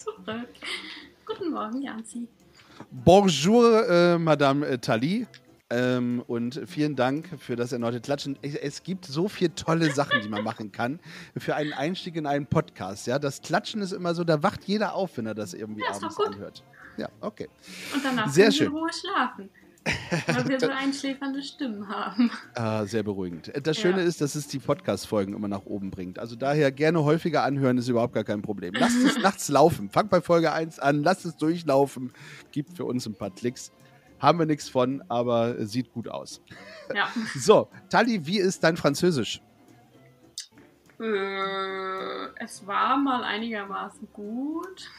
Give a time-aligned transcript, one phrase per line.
[0.00, 0.48] Zurück.
[1.26, 2.26] Guten Morgen, Janzi.
[2.90, 5.26] Bonjour, äh, Madame äh, Tali.
[5.72, 8.36] Ähm, und vielen Dank für das erneute Klatschen.
[8.42, 10.98] Es, es gibt so viele tolle Sachen, die man machen kann
[11.36, 13.06] für einen Einstieg in einen Podcast.
[13.06, 15.94] Ja, das Klatschen ist immer so, da wacht jeder auf, wenn er das irgendwie Ja,
[15.94, 16.64] abends anhört.
[16.96, 17.48] Ja, okay.
[17.94, 18.66] Und danach Sehr schön.
[18.66, 19.48] in Ruhe schlafen.
[20.26, 22.30] Weil wir so einschläfernde Stimmen haben.
[22.54, 23.48] Ah, sehr beruhigend.
[23.54, 23.82] Äh, Das Ja.
[23.82, 26.18] Schöne ist, dass es die Podcast-Folgen immer nach oben bringt.
[26.18, 28.74] Also daher gerne häufiger anhören, ist überhaupt gar kein Problem.
[28.74, 29.90] Lasst es nachts laufen.
[29.90, 32.12] Fangt bei Folge 1 an, lasst es durchlaufen.
[32.52, 33.72] Gibt für uns ein paar Klicks.
[34.18, 36.42] Haben wir nichts von, aber sieht gut aus.
[36.94, 37.08] Ja.
[37.36, 39.40] So, Tali, wie ist dein Französisch?
[41.00, 44.90] Äh, es war mal einigermaßen gut.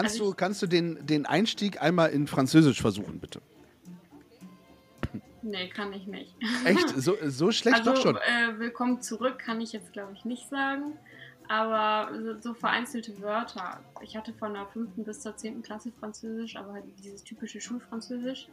[0.00, 3.40] Kannst Also du, kannst du den, den Einstieg einmal in Französisch versuchen, bitte?
[5.42, 6.36] Nee, kann ich nicht.
[6.64, 6.90] Echt?
[7.00, 8.16] So, so schlecht also, doch schon.
[8.16, 10.92] Äh, willkommen zurück kann ich jetzt, glaube ich, nicht sagen.
[11.48, 13.80] Aber so, so vereinzelte Wörter.
[14.02, 14.90] Ich hatte von der 5.
[14.98, 15.62] bis zur 10.
[15.62, 18.46] Klasse Französisch, aber halt dieses typische Schulfranzösisch.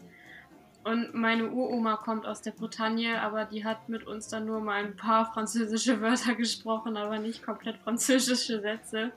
[0.84, 4.84] Und meine Uroma kommt aus der Bretagne, aber die hat mit uns dann nur mal
[4.84, 9.12] ein paar französische Wörter gesprochen, aber nicht komplett französische Sätze.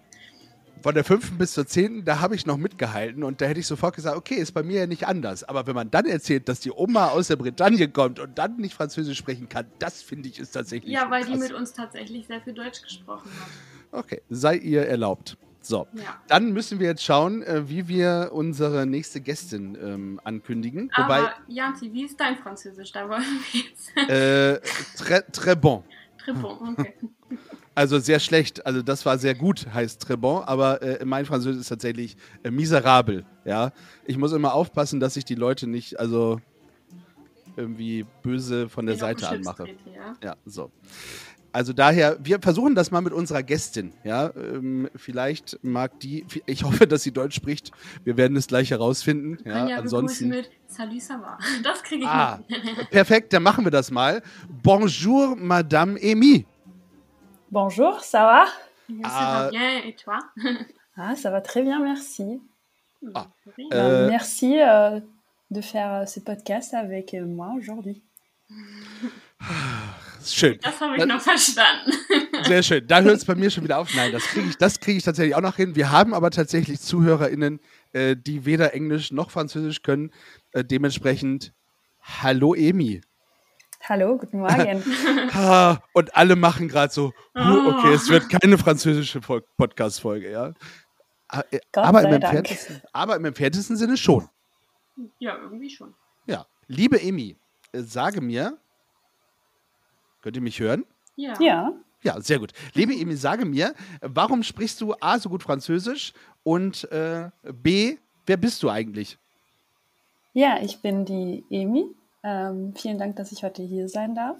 [0.82, 1.32] Von der 5.
[1.38, 2.04] bis zur 10.
[2.04, 4.80] da habe ich noch mitgehalten und da hätte ich sofort gesagt, okay, ist bei mir
[4.80, 5.44] ja nicht anders.
[5.44, 8.74] Aber wenn man dann erzählt, dass die Oma aus der Bretagne kommt und dann nicht
[8.74, 11.40] Französisch sprechen kann, das finde ich ist tatsächlich Ja, weil die krass.
[11.40, 14.00] mit uns tatsächlich sehr viel Deutsch gesprochen hat.
[14.04, 15.36] Okay, sei ihr erlaubt.
[15.60, 16.20] So, Ja.
[16.28, 20.90] dann müssen wir jetzt schauen, äh, wie wir unsere nächste Gästin ähm, ankündigen.
[20.96, 22.92] Wobei, Aber Janzi, wie ist dein Französisch?
[22.92, 23.22] Da wollen
[23.52, 23.96] wir jetzt.
[24.10, 24.60] äh,
[24.96, 25.82] très, très bon.
[26.18, 26.94] Trippon, okay.
[27.78, 28.66] Also sehr schlecht.
[28.66, 32.50] Also das war sehr gut, heißt très bon, aber äh, mein Französisch ist tatsächlich äh,
[32.50, 33.24] miserabel.
[33.44, 33.70] Ja,
[34.04, 36.40] ich muss immer aufpassen, dass ich die Leute nicht also
[37.56, 39.62] irgendwie böse von der Den Seite anmache.
[39.64, 40.16] trete, ja?
[40.24, 40.72] Ja, so.
[41.52, 43.92] Also daher, wir versuchen das mal mit unserer Gästin.
[44.02, 46.26] Ja, ähm, vielleicht mag die.
[46.46, 47.70] Ich hoffe, dass sie Deutsch spricht.
[48.02, 49.38] Wir werden es gleich herausfinden.
[49.44, 50.28] Ja, Anja ansonsten.
[50.30, 51.38] mit Salut, ça va.
[51.62, 52.90] Das kriege ich Ah, mit.
[52.90, 53.32] perfekt.
[53.32, 54.20] Dann machen wir das mal.
[54.62, 56.44] Bonjour, Madame Amy.
[57.50, 58.44] Bonjour, ça va
[59.04, 59.08] Ah.
[59.10, 60.18] ça va bien, et toi?
[61.00, 62.40] Ah, ça va très bien, merci.
[63.14, 63.28] Ah.
[63.46, 64.98] Euh, Euh, merci euh,
[65.52, 68.02] de faire euh, ce podcast avec euh, moi aujourd'hui.
[70.26, 70.58] Schön.
[70.60, 71.92] Das habe ich noch verstanden.
[72.46, 72.84] Sehr schön.
[72.86, 73.94] Da hört es bei mir schon wieder auf.
[73.94, 75.76] Nein, das kriege ich, das kriege ich tatsächlich auch noch hin.
[75.76, 77.60] Wir haben aber tatsächlich ZuhörerInnen,
[77.92, 80.10] äh, die weder Englisch noch Französisch können.
[80.52, 81.52] Äh, dementsprechend,
[82.02, 83.00] hallo Emi.
[83.82, 84.82] Hallo, guten Morgen.
[85.34, 87.70] Ah, und alle machen gerade so, huh, Oh.
[87.78, 90.52] okay, es wird keine französische Fol- Podcast-Folge, ja.
[91.28, 92.22] Aber im,
[92.92, 94.28] aber im entferntesten Sinne schon.
[95.18, 95.94] Ja, irgendwie schon.
[96.26, 96.46] Ja.
[96.66, 97.36] Liebe Emi,
[97.72, 98.58] äh, sage mir,
[100.22, 100.84] könnt ihr mich hören?
[101.16, 101.34] Ja.
[101.40, 101.72] ja,
[102.02, 102.52] Ja, sehr gut.
[102.74, 106.12] Liebe Emi, sage mir, warum sprichst du A so gut Französisch
[106.42, 107.96] und äh, B,
[108.26, 109.18] wer bist du eigentlich?
[110.34, 111.86] ja, ich bin die Emi.
[112.28, 114.36] Ähm, vielen Dank, dass ich heute hier sein darf.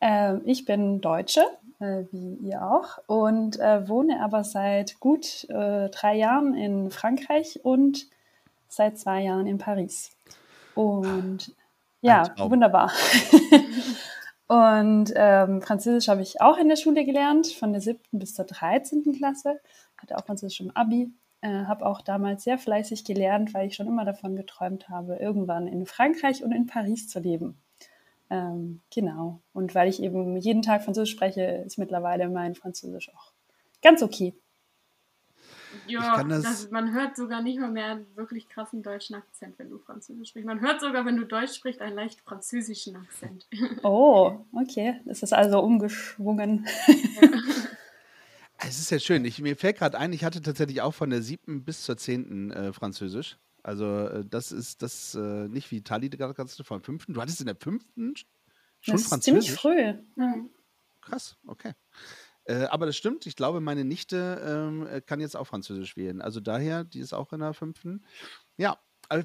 [0.00, 1.42] Ähm, ich bin Deutsche,
[1.80, 7.60] äh, wie ihr auch, und äh, wohne aber seit gut äh, drei Jahren in Frankreich
[7.64, 8.06] und
[8.68, 10.12] seit zwei Jahren in Paris.
[10.76, 11.52] Und
[12.00, 12.52] ja, Traum.
[12.52, 12.92] wunderbar.
[14.46, 18.44] und ähm, Französisch habe ich auch in der Schule gelernt, von der siebten bis zur
[18.44, 19.16] 13.
[19.16, 19.60] Klasse.
[19.96, 21.10] Hatte auch Französisch im Abi.
[21.42, 25.66] Äh, habe auch damals sehr fleißig gelernt, weil ich schon immer davon geträumt habe, irgendwann
[25.66, 27.56] in Frankreich und in Paris zu leben.
[28.28, 29.40] Ähm, genau.
[29.54, 33.32] Und weil ich eben jeden Tag Französisch spreche, ist mittlerweile mein Französisch auch
[33.82, 34.34] ganz okay.
[35.88, 39.70] Ja, das- das, man hört sogar nicht mal mehr einen wirklich krassen deutschen Akzent, wenn
[39.70, 40.46] du Französisch sprichst.
[40.46, 43.46] Man hört sogar, wenn du Deutsch sprichst, einen leicht französischen Akzent.
[43.82, 45.00] Oh, okay.
[45.06, 46.66] Es ist also umgeschwungen.
[48.66, 49.24] Es ist ja schön.
[49.24, 52.50] Ich, mir fällt gerade ein, ich hatte tatsächlich auch von der siebten bis zur zehnten
[52.50, 53.38] äh, Französisch.
[53.62, 57.14] Also äh, das ist das äh, nicht wie Tali gerade kannst du von fünften.
[57.14, 58.14] Du hattest in der fünften
[58.80, 59.60] schon Das ist ziemlich Französisch.
[59.60, 59.94] früh.
[60.16, 60.50] Mhm.
[61.00, 61.72] Krass, okay.
[62.44, 66.20] Äh, aber das stimmt, ich glaube, meine Nichte ähm, äh, kann jetzt auch Französisch wählen.
[66.20, 68.04] Also daher, die ist auch in der fünften.
[68.56, 68.78] Ja,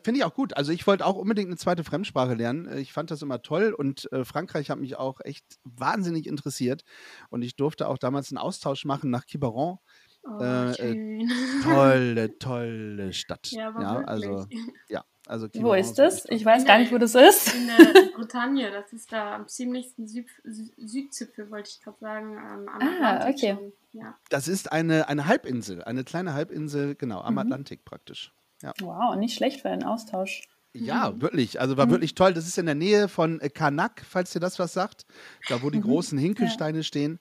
[0.04, 0.56] finde ich auch gut.
[0.58, 2.68] Also ich wollte auch unbedingt eine zweite Fremdsprache lernen.
[2.68, 6.84] Äh, ich fand das immer toll und äh, Frankreich hat mich auch echt wahnsinnig interessiert.
[7.30, 9.78] Und ich durfte auch damals einen Austausch machen nach Quiberon.
[10.24, 11.28] Oh, Äh, äh.
[11.64, 13.52] Tolle, tolle Stadt.
[13.52, 14.48] Ja, aber ja also
[14.90, 16.26] ja, also Wo Quiberon ist das?
[16.30, 17.54] Ich weiß gar nicht, wo das ist.
[17.54, 17.76] In der
[18.16, 22.38] Bretagne, das ist da am ziemlichsten Süd, Sü- Südzipfel, wollte ich gerade sagen.
[22.40, 23.56] Am Ah, okay.
[23.94, 24.18] Ja.
[24.30, 27.40] Das ist eine, eine Halbinsel, eine kleine Halbinsel, genau, am Mhm.
[27.40, 28.34] Atlantik praktisch.
[28.82, 30.42] Wow, nicht schlecht für einen Austausch.
[30.74, 31.22] Ja, Mhm.
[31.22, 31.62] wirklich.
[31.62, 32.34] Also war wirklich toll.
[32.34, 35.06] Das ist in der Nähe von äh, Karnak, falls dir das was sagt.
[35.48, 35.84] Da, wo die Mhm.
[35.84, 37.20] großen Hinkelsteine stehen.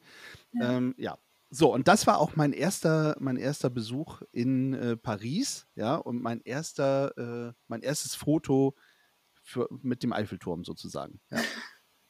[0.53, 0.73] Ja.
[0.77, 1.19] Ähm, ja.
[1.51, 6.21] So, und das war auch mein erster, mein erster Besuch in äh, Paris, ja, und
[6.21, 8.75] mein erster, äh, mein erstes Foto
[9.41, 11.21] für, mit dem Eiffelturm sozusagen.
[11.31, 11.39] Ja.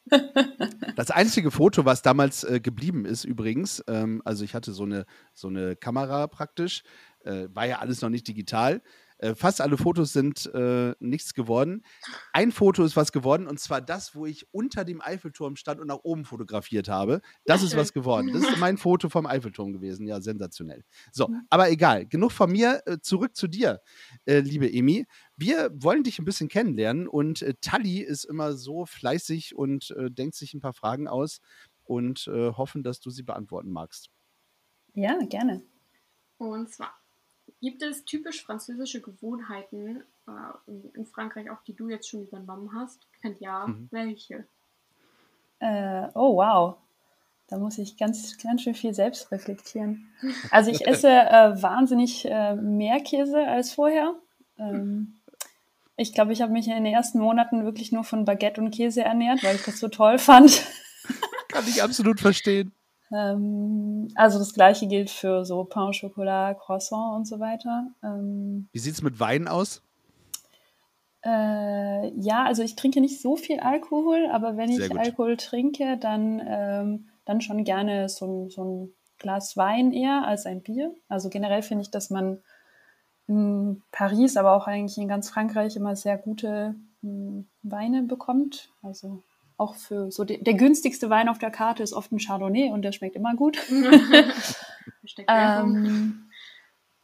[0.97, 5.07] Das einzige Foto, was damals äh, geblieben ist, übrigens, ähm, also ich hatte so eine,
[5.33, 6.85] so eine Kamera praktisch,
[7.21, 8.83] äh, war ja alles noch nicht digital.
[9.19, 11.85] Äh, fast alle Fotos sind äh, nichts geworden.
[12.33, 15.87] Ein Foto ist was geworden, und zwar das, wo ich unter dem Eiffelturm stand und
[15.87, 17.21] nach oben fotografiert habe.
[17.45, 18.33] Das ist was geworden.
[18.33, 20.07] Das ist mein Foto vom Eiffelturm gewesen.
[20.07, 20.85] Ja, sensationell.
[21.13, 22.07] So, aber egal.
[22.07, 22.83] Genug von mir.
[22.87, 23.81] Äh, zurück zu dir,
[24.27, 25.07] äh, liebe Emi.
[25.37, 30.11] Wir wollen dich ein bisschen kennenlernen und äh, Tali ist immer so fleißig und äh,
[30.11, 31.41] denkt sich ein paar Fragen aus
[31.85, 34.11] und äh, hoffen, dass du sie beantworten magst.
[34.95, 35.63] Ja, gerne.
[36.39, 37.04] Und zwar
[37.61, 40.31] gibt es typisch französische Gewohnheiten äh,
[40.67, 43.01] in, in Frankreich, auch die du jetzt schon übernommen hast?
[43.23, 43.89] Wenn ja, Mhm.
[43.91, 44.45] welche?
[45.61, 46.77] Äh, oh, wow.
[47.49, 50.09] Da muss ich ganz, ganz schön viel selbst reflektieren.
[50.51, 54.15] Also ich esse äh, wahnsinnig äh, mehr Käse als vorher.
[54.59, 55.15] Ähm,
[55.97, 59.03] ich glaube, ich habe mich in den ersten Monaten wirklich nur von Baguette und Käse
[59.03, 60.65] ernährt, weil ich das so toll fand.
[61.49, 62.73] Kann ich absolut verstehen.
[63.15, 67.87] Ähm, also das gleiche gilt für so Pain au Chocolat, Croissant und so weiter.
[68.03, 69.83] Ähm, Wie sieht es mit Wein aus?
[71.25, 75.01] Äh, ja, also ich trinke nicht so viel Alkohol, aber wenn Sehr ich gut.
[75.01, 80.45] Alkohol trinke, dann, ähm, dann schon gerne so, ein- so ein Glas Wein eher als
[80.45, 80.95] ein Bier.
[81.09, 82.43] Also generell finde ich, dass man
[83.27, 88.71] in Paris, aber auch eigentlich in ganz Frankreich immer sehr gute mh, Weine bekommt.
[88.83, 89.23] Also
[89.57, 92.83] auch für so de der günstigste Wein auf der Karte ist oft ein Chardonnay und
[92.83, 93.59] der schmeckt immer gut.
[95.29, 96.31] Ähm,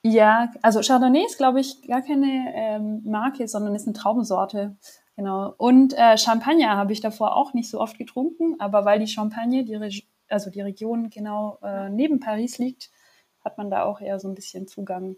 [0.03, 4.77] ja, also Chardonnay ist, glaube ich, gar keine ähm, Marke, sondern ist eine Traubensorte.
[5.17, 5.55] Genau.
[5.59, 9.65] Und äh, Champagner habe ich davor auch nicht so oft getrunken, aber weil die Champagne,
[9.65, 12.91] die also die Region genau äh, neben Paris liegt,
[13.45, 15.17] hat man da auch eher so ein bisschen Zugang.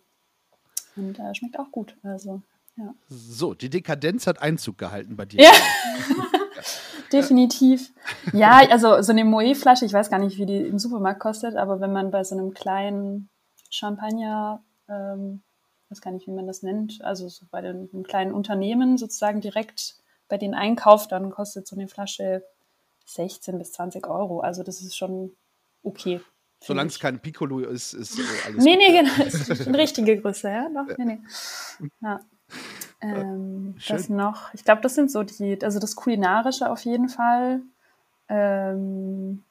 [0.97, 1.97] Und äh, schmeckt auch gut.
[2.03, 2.43] Also,
[2.77, 2.95] ja.
[3.09, 5.43] So, die Dekadenz hat Einzug gehalten bei dir.
[5.43, 5.51] Ja.
[7.13, 7.93] Definitiv.
[8.33, 11.81] Ja, also so eine Moët-Flasche, ich weiß gar nicht, wie die im Supermarkt kostet, aber
[11.81, 13.29] wenn man bei so einem kleinen
[13.71, 15.43] Champagner, ähm,
[15.91, 19.41] weiß gar nicht, wie man das nennt, also so bei den, einem kleinen Unternehmen sozusagen
[19.41, 19.97] direkt
[20.29, 22.43] bei denen einkauft, dann kostet so eine Flasche
[23.07, 24.41] 16 bis 20 Euro.
[24.41, 25.33] Also das ist schon
[25.83, 26.21] okay.
[26.61, 28.83] Solange es kein Piccolo ist, ist alles Nee, gut.
[28.89, 29.25] nee, genau.
[29.25, 30.69] Ist eine richtige Größe, ja?
[30.73, 31.19] Doch, nee, nee.
[32.01, 32.21] Ja.
[33.03, 33.97] Ähm, Schön.
[33.97, 37.61] das noch, ich glaube, das sind so die, also das Kulinarische auf jeden Fall.
[38.29, 39.43] Ähm,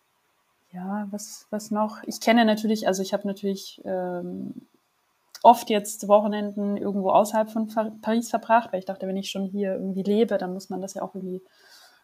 [0.71, 2.01] ja, was, was noch?
[2.03, 4.53] Ich kenne natürlich, also ich habe natürlich ähm,
[5.43, 7.67] oft jetzt Wochenenden irgendwo außerhalb von
[8.01, 10.93] Paris verbracht, weil ich dachte, wenn ich schon hier irgendwie lebe, dann muss man das
[10.93, 11.41] ja auch irgendwie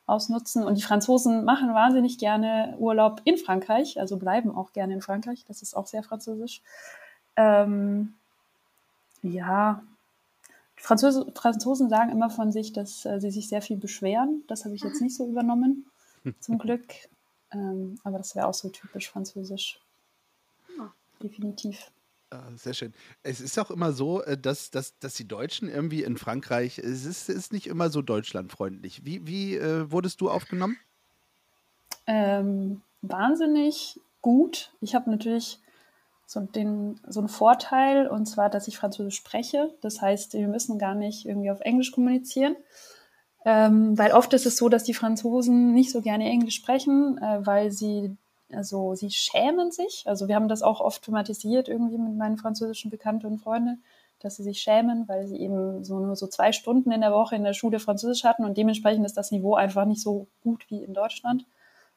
[0.06, 0.64] ausnutzen.
[0.64, 5.46] Und die Franzosen machen wahnsinnig gerne Urlaub in Frankreich, also bleiben auch gerne in Frankreich.
[5.48, 6.62] Das ist auch sehr französisch.
[7.36, 8.16] Ähm,
[9.22, 9.84] ja,
[10.78, 14.44] Franzose, Franzosen sagen immer von sich, dass äh, sie sich sehr viel beschweren.
[14.48, 15.86] Das habe ich jetzt nicht so übernommen,
[16.40, 16.86] zum Glück.
[17.52, 19.80] Ähm, aber das wäre auch so typisch französisch.
[20.78, 20.94] Ja.
[21.22, 21.92] Definitiv.
[22.30, 22.94] Ah, sehr schön.
[23.24, 27.06] Es ist auch immer so, äh, dass, dass, dass die Deutschen irgendwie in Frankreich, es
[27.06, 29.06] ist, ist nicht immer so deutschlandfreundlich.
[29.06, 30.78] Wie, wie äh, wurdest du aufgenommen?
[32.06, 34.74] Ähm, wahnsinnig gut.
[34.82, 35.60] Ich habe natürlich
[36.28, 39.74] so, den, so einen Vorteil, und zwar, dass ich Französisch spreche.
[39.82, 42.58] Das heißt, wir müssen gar nicht irgendwie auf Englisch kommunizieren.
[43.46, 47.46] Ähm, weil oft ist es so, dass die Franzosen nicht so gerne Englisch sprechen, äh,
[47.46, 48.18] weil sie,
[48.52, 50.04] also sie schämen sich.
[50.06, 53.82] Also wir haben das auch oft thematisiert irgendwie mit meinen französischen Bekannten und Freunden,
[54.20, 57.38] dass sie sich schämen, weil sie eben so nur so zwei Stunden in der Woche
[57.38, 60.84] in der Schule Französisch hatten und dementsprechend ist das Niveau einfach nicht so gut wie
[60.84, 61.46] in Deutschland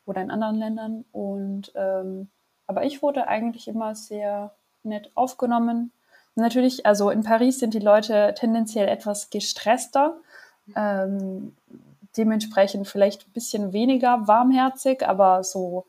[0.06, 1.04] oder in anderen Ländern.
[1.10, 2.28] Und ähm,
[2.71, 5.91] aber ich wurde eigentlich immer sehr nett aufgenommen.
[6.37, 10.17] Natürlich, also in Paris sind die Leute tendenziell etwas gestresster,
[10.77, 11.57] ähm,
[12.17, 15.85] dementsprechend vielleicht ein bisschen weniger warmherzig, aber so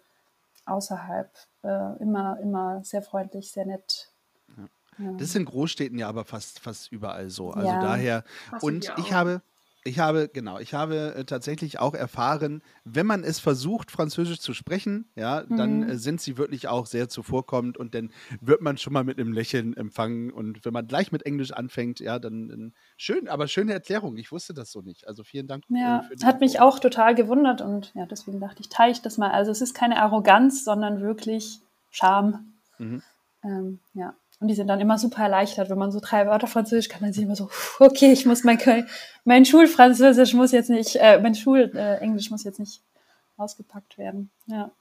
[0.66, 1.30] außerhalb
[1.64, 4.10] äh, immer, immer sehr freundlich, sehr nett.
[4.98, 5.12] Ja.
[5.14, 7.52] Das ist in Großstädten ja aber fast, fast überall so.
[7.52, 7.80] Also Ja.
[7.80, 8.24] daher.
[8.62, 9.44] Und ich habe,
[9.84, 14.54] ich habe, genau, ich habe äh, tatsächlich auch erfahren, wenn man es versucht, Französisch zu
[14.54, 15.90] sprechen, ja, dann Mhm.
[15.90, 18.12] äh, sind sie wirklich auch sehr zuvorkommend und dann
[18.42, 20.32] wird man schon mal mit einem Lächeln empfangen.
[20.32, 24.18] Und wenn man gleich mit Englisch anfängt, ja, dann, dann schön, aber schöne Erklärung.
[24.18, 25.08] Ich wusste das so nicht.
[25.08, 25.64] Also vielen Dank.
[25.70, 29.18] äh, Ja, hat mich auch total gewundert und ja, deswegen dachte ich, teile ich das
[29.18, 29.32] mal.
[29.32, 31.60] Also es ist keine Arroganz, sondern wirklich
[31.90, 32.54] Charme.
[32.78, 33.02] Mhm.
[33.44, 34.14] Ähm, ja.
[34.42, 37.14] Und die sind dann immer super erleichtert, wenn man so drei Wörter Französisch kann, dann
[37.14, 38.58] sind sie immer so, "Puh, okay, ich muss mein,
[39.24, 42.82] mein Schulfranzösisch muss jetzt nicht, äh, mein Schulenglisch äh, muss jetzt nicht
[43.38, 44.32] ausgepackt werden.
[44.48, 44.72] Ja,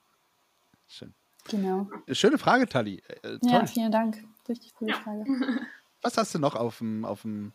[0.88, 1.12] Schön.
[1.48, 1.88] genau.
[2.10, 3.02] Schöne Frage, Tali.
[3.22, 3.66] Äh, Ja, toll.
[3.68, 4.24] vielen Dank.
[4.48, 4.98] Richtig coole Ja.
[5.00, 5.24] Frage.
[6.02, 7.52] Was hast du noch auf dem, auf dem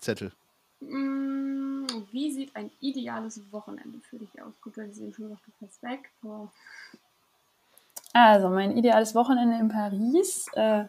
[0.00, 0.32] Zettel?
[0.80, 4.52] Mm, Wie sieht ein ideales Wochenende für dich aus?
[4.60, 6.10] Gut, wenn sie eben schon du fährst weg.
[6.22, 6.52] Aber
[8.12, 10.46] Also, mein ideales Wochenende in Paris.
[10.54, 10.84] Äh,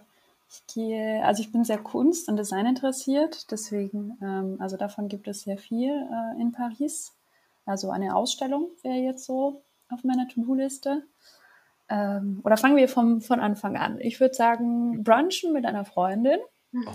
[0.49, 5.27] ich gehe, also ich bin sehr Kunst und Design interessiert, deswegen, ähm, also davon gibt
[5.27, 7.13] es sehr viel äh, in Paris.
[7.65, 11.03] Also eine Ausstellung wäre jetzt so auf meiner To-Do-Liste.
[11.87, 13.99] Ähm, oder fangen wir vom, von Anfang an.
[13.99, 16.39] Ich würde sagen, brunchen mit einer Freundin.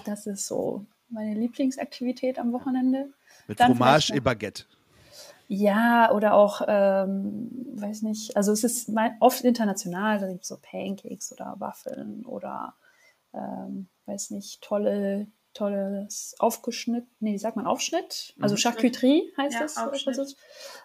[0.04, 3.12] Das ist so meine Lieblingsaktivität am Wochenende.
[3.46, 4.64] Mit Fromage et Baguette.
[5.48, 10.58] Ja, oder auch, ähm, weiß nicht, also es ist oft international, da gibt es so
[10.60, 12.74] Pancakes oder Waffeln oder,
[13.34, 18.34] ähm, weiß nicht, tolle, tolles Aufgeschnitt, nee, wie sagt man, Aufschnitt?
[18.40, 18.58] Also Mhm.
[18.58, 19.76] Charcuterie heißt Ja, das.
[19.76, 20.36] Aufschnitt.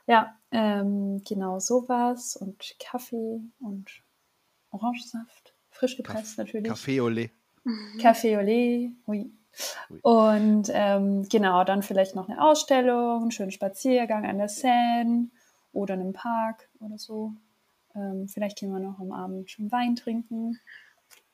[0.08, 3.90] Ja, ähm, genau, sowas und Kaffee und
[4.72, 6.72] Orangensaft, frisch gepresst natürlich.
[6.72, 7.32] Café au lait.
[8.00, 9.32] Café au lait, oui.
[10.02, 15.30] Und ähm, genau, dann vielleicht noch eine Ausstellung, einen schönen Spaziergang an der Seine
[15.74, 17.34] oder in einem Park oder so.
[17.96, 20.60] Ähm, vielleicht gehen wir noch am Abend schon Wein trinken.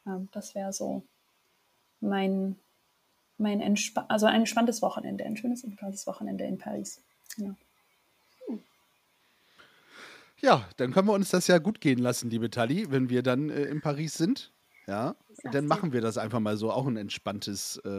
[0.08, 1.04] Ähm, das wäre so
[2.00, 2.56] mein,
[3.38, 7.02] mein Entspa also ein entspanntes Wochenende, ein schönes, entspanntes Wochenende in Paris.
[7.36, 7.56] Genau.
[10.42, 13.50] Ja, dann können wir uns das ja gut gehen lassen, liebe Tali, wenn wir dann
[13.50, 14.52] äh, in Paris sind.
[14.88, 15.16] Ja,
[15.52, 17.90] dann machen wir das einfach mal so, auch ein entspanntes äh,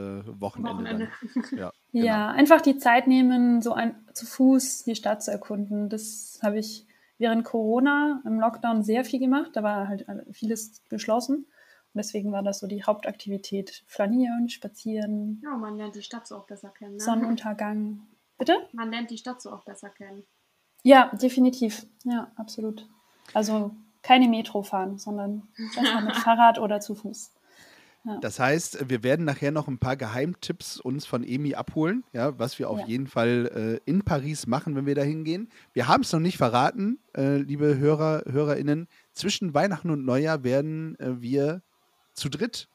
[0.40, 0.71] Wochenende.
[0.71, 1.09] Wochenende.
[1.50, 1.59] Dann.
[1.59, 2.07] Ja, genau.
[2.07, 5.88] Ja, einfach die Zeit nehmen, so ein, zu Fuß die Stadt zu erkunden.
[5.88, 6.87] Das habe ich
[7.19, 9.50] während Corona im Lockdown sehr viel gemacht.
[9.55, 11.37] Da war halt vieles geschlossen.
[11.37, 13.83] Und deswegen war das so die Hauptaktivität.
[13.87, 16.97] Flanieren, spazieren, ja, man lernt die Stadt so auch besser kennen.
[16.97, 17.00] Ne?
[17.00, 18.07] Sonnenuntergang.
[18.38, 18.55] Bitte?
[18.73, 20.25] Man lernt die Stadt so auch besser kennen.
[20.83, 21.87] Ja, definitiv.
[22.05, 22.87] Ja, absolut.
[23.33, 23.75] Also
[24.06, 25.42] keine Metro fahren, sondern
[25.75, 27.32] besser mit Fahrrad oder zu Fuß.
[28.20, 32.56] Das heißt, wir werden nachher noch ein paar Geheimtipps uns von Emi abholen, ja, was
[32.60, 32.86] wir auf Ja.
[32.86, 35.48] jeden Fall äh, in Paris machen, wenn wir da hingehen.
[35.72, 38.86] Wir haben es noch nicht verraten, äh, liebe Hörer, HörerInnen.
[39.12, 41.62] Zwischen Weihnachten und Neujahr werden äh, wir
[42.14, 42.68] zu dritt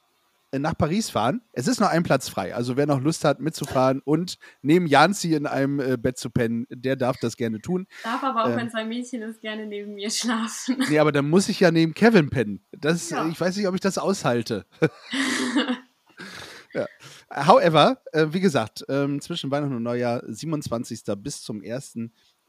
[0.59, 1.41] nach Paris fahren.
[1.53, 2.53] Es ist noch ein Platz frei.
[2.53, 6.65] Also wer noch Lust hat, mitzufahren und neben Janzi in einem äh, Bett zu pennen,
[6.69, 7.87] der darf das gerne tun.
[8.03, 8.57] Darf aber auch, Ähm.
[8.57, 10.77] wenn es ein Mädchen ist, gerne neben mir schlafen.
[10.89, 12.63] Nee, aber dann muss ich ja neben Kevin pennen.
[12.71, 13.27] Das, Ja.
[13.27, 14.65] Ich weiß nicht, ob ich das aushalte.
[16.73, 16.85] ja.
[17.33, 21.03] However, äh, wie gesagt, ähm, zwischen Weihnachten und Neujahr, 27.
[21.17, 21.97] bis zum 1.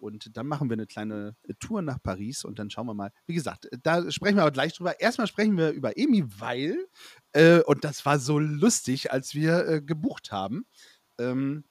[0.02, 3.12] Und dann machen wir eine kleine äh, Tour nach Paris und dann schauen wir mal.
[3.26, 5.00] Wie gesagt, äh, da sprechen wir aber gleich drüber.
[5.00, 6.76] Erstmal sprechen wir über Emi, weil,
[7.32, 10.66] äh, und das war so lustig, als wir äh, gebucht haben.
[11.18, 11.64] Ähm,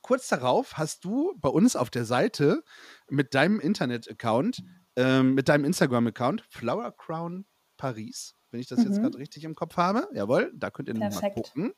[0.00, 2.62] kurz darauf hast du bei uns auf der Seite
[3.08, 4.62] mit deinem Internet-Account,
[4.96, 7.44] ähm, mit deinem Instagram-Account, Flower Crown
[7.76, 9.02] Paris, wenn ich das jetzt Mhm.
[9.02, 10.08] gerade richtig im Kopf habe.
[10.14, 11.34] Jawohl, da könnt ihr noch mal Perfekt.
[11.52, 11.72] gucken,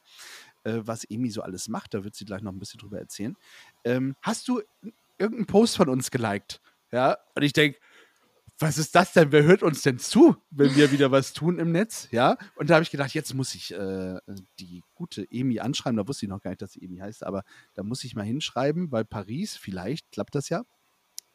[0.64, 1.94] äh, was Emi so alles macht.
[1.94, 3.34] Da wird sie gleich noch ein bisschen drüber erzählen.
[3.84, 4.62] Ähm, hast du
[5.18, 6.60] irgendeinen Post von uns geliked?
[6.90, 7.78] Ja, und ich denke,
[8.58, 9.30] was ist das denn?
[9.30, 12.08] Wer hört uns denn zu, wenn wir wieder was tun im Netz?
[12.10, 14.18] Ja, und da habe ich gedacht, jetzt muss ich äh,
[14.58, 15.96] die gute Emi anschreiben.
[15.96, 17.44] Da wusste ich noch gar nicht, dass sie Emi heißt, aber
[17.74, 20.64] da muss ich mal hinschreiben, weil Paris, vielleicht klappt das ja.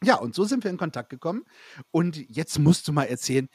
[0.03, 1.45] Ja, und so sind wir in Kontakt gekommen.
[1.91, 3.47] Und jetzt musst du mal erzählen,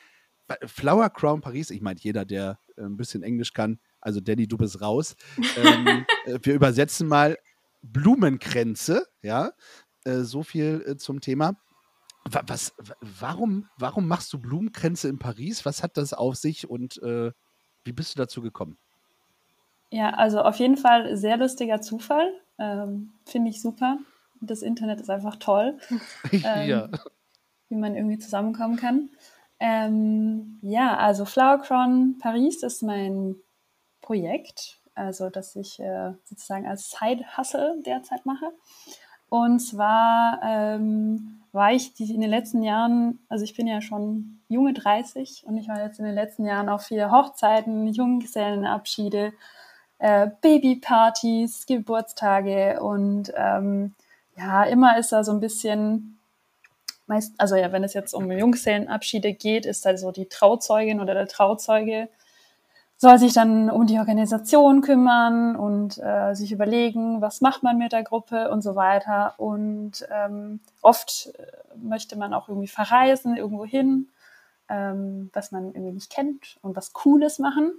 [0.64, 4.56] Flower Crown Paris, ich meine, jeder, der äh, ein bisschen Englisch kann, also Danny, du
[4.56, 5.14] bist raus.
[5.56, 7.37] ähm, äh, wir übersetzen mal
[7.82, 9.52] Blumenkränze, ja,
[10.08, 11.54] äh, so viel äh, zum Thema.
[12.24, 15.64] Wa- Was, wa- warum, warum machst du Blumenkränze in Paris?
[15.64, 17.32] Was hat das auf sich und äh,
[17.84, 18.76] wie bist du dazu gekommen?
[19.90, 22.32] Ja, also auf jeden Fall sehr lustiger Zufall.
[22.58, 23.98] Ähm, Finde ich super.
[24.40, 25.78] Das Internet ist einfach toll,
[26.44, 26.92] Ähm,
[27.68, 29.10] wie man irgendwie zusammenkommen kann.
[29.60, 33.36] Ähm, ja, also Flower Crown Paris ist mein
[34.00, 38.52] Projekt, also das ich äh, sozusagen als Side-Hustle derzeit mache.
[39.28, 44.40] Und zwar ähm, war ich die, in den letzten Jahren, also ich bin ja schon
[44.49, 49.32] junge 30 und ich war jetzt in den letzten Jahren auf viele Hochzeiten, Junggesellenabschiede,
[49.99, 53.94] äh, Babypartys, Geburtstage und ähm,
[54.37, 56.18] ja, immer ist da so ein bisschen,
[57.06, 61.14] meist, also ja, wenn es jetzt um Junggesellenabschiede geht, ist da so die Trauzeugin oder
[61.14, 62.08] der Trauzeuge
[63.00, 67.93] soll sich dann um die Organisation kümmern und äh, sich überlegen, was macht man mit
[67.93, 69.35] der Gruppe und so weiter.
[69.38, 74.09] Und ähm, oft äh, möchte man auch irgendwie verreisen, irgendwo hin,
[74.69, 77.73] ähm, was man irgendwie nicht kennt und was Cooles machen.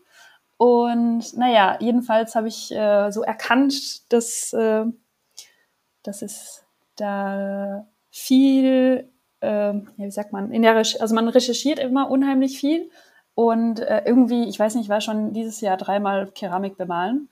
[0.56, 4.86] Und naja, jedenfalls habe ich äh, so erkannt, dass, äh,
[6.02, 6.64] dass es
[6.96, 9.10] da viel,
[9.42, 12.90] äh, ja, wie sagt man, in der Recher also man recherchiert immer unheimlich viel
[13.40, 17.30] und äh, irgendwie, ich weiß nicht, ich war schon dieses Jahr dreimal Keramik bemalen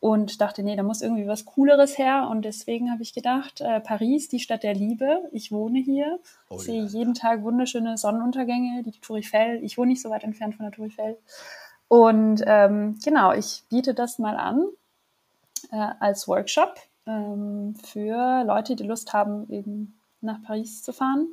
[0.00, 2.28] und dachte, nee, da muss irgendwie was Cooleres her.
[2.30, 5.28] Und deswegen habe ich gedacht, äh, Paris, die Stadt der Liebe.
[5.30, 6.88] Ich wohne hier, oh, sehe ja.
[6.88, 9.62] jeden Tag wunderschöne Sonnenuntergänge, die Tour Eiffel.
[9.62, 11.18] Ich wohne nicht so weit entfernt von der Tour Eiffel.
[11.86, 14.64] Und ähm, genau, ich biete das mal an
[15.70, 21.28] äh, als Workshop ähm, für Leute, die Lust haben, eben nach Paris zu fahren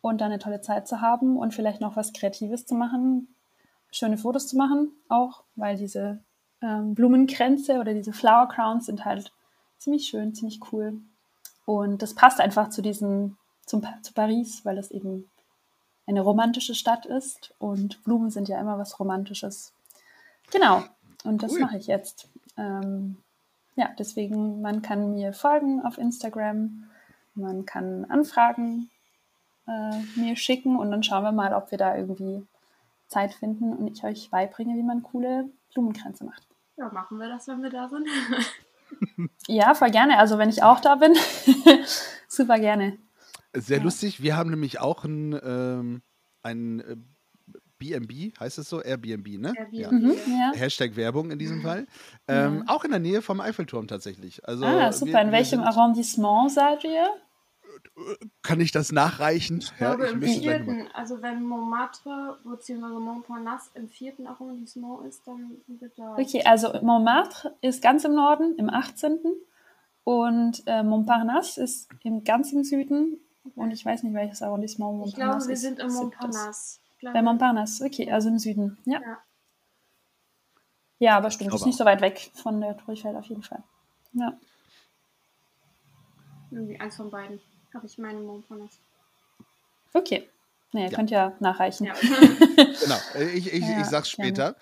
[0.00, 3.28] und da eine tolle Zeit zu haben und vielleicht noch was Kreatives zu machen,
[3.90, 6.22] schöne Fotos zu machen, auch, weil diese
[6.62, 9.32] ähm, Blumenkränze oder diese Flower Crowns sind halt
[9.78, 11.00] ziemlich schön, ziemlich cool.
[11.64, 15.30] Und das passt einfach zu diesem, zum, zu Paris, weil es eben
[16.06, 19.72] eine romantische Stadt ist und Blumen sind ja immer was Romantisches.
[20.50, 20.82] Genau,
[21.24, 21.60] und das cool.
[21.60, 22.28] mache ich jetzt.
[22.56, 23.18] Ähm,
[23.76, 26.90] ja, deswegen, man kann mir folgen auf Instagram,
[27.34, 28.90] man kann Anfragen
[29.68, 32.44] äh, mir schicken und dann schauen wir mal, ob wir da irgendwie
[33.10, 36.46] Zeit finden und ich euch beibringe, wie man coole Blumenkränze macht.
[36.76, 38.08] Ja, machen wir das, wenn wir da sind.
[39.46, 40.18] ja, voll gerne.
[40.18, 41.14] Also wenn ich auch da bin,
[42.28, 42.96] super gerne.
[43.52, 43.84] Sehr ja.
[43.84, 44.22] lustig.
[44.22, 46.02] Wir haben nämlich auch ein, ähm,
[46.42, 47.04] ein
[47.80, 48.80] BNB, heißt es so?
[48.80, 49.52] Airbnb, ne?
[49.56, 49.72] Airbnb.
[49.72, 49.90] Ja.
[49.90, 50.52] Mhm, ja.
[50.54, 51.62] Hashtag Werbung in diesem mhm.
[51.62, 51.86] Fall.
[52.28, 52.74] Ähm, ja.
[52.74, 54.46] Auch in der Nähe vom Eiffelturm tatsächlich.
[54.46, 55.14] Also, ah, super.
[55.14, 57.08] Wir, in welchem Arrondissement seid ihr?
[58.42, 59.58] Kann ich das nachreichen?
[59.58, 62.98] Ich glaube ja, ich im vierten, also wenn Montmartre bzw.
[62.98, 66.16] Montparnasse im vierten Arrondissement ist, dann wird da...
[66.16, 69.18] Okay, also Montmartre ist ganz im Norden, im 18.
[70.04, 73.18] Und äh, Montparnasse ist im ganzen Süden.
[73.54, 75.62] Und ich weiß nicht, welches Arrondissement Montparnasse ist.
[75.64, 76.80] Ich glaube, wir sind im Montparnasse.
[77.02, 79.00] Bei Montparnasse, okay, also im Süden, ja.
[79.00, 79.18] Ja,
[80.98, 83.62] ja aber stimmt, ist nicht so weit weg von der Torifeld auf jeden Fall.
[84.12, 84.38] Ja.
[86.50, 87.40] Irgendwie eins von beiden
[87.74, 88.78] habe ich meine Montparnasse.
[89.92, 90.28] Okay.
[90.72, 90.96] Nee, ihr ja.
[90.96, 91.86] könnt ja nachreichen.
[91.86, 91.94] Ja.
[92.00, 94.52] genau, äh, ich, ich, ja, ich sag's später.
[94.52, 94.56] Gerne.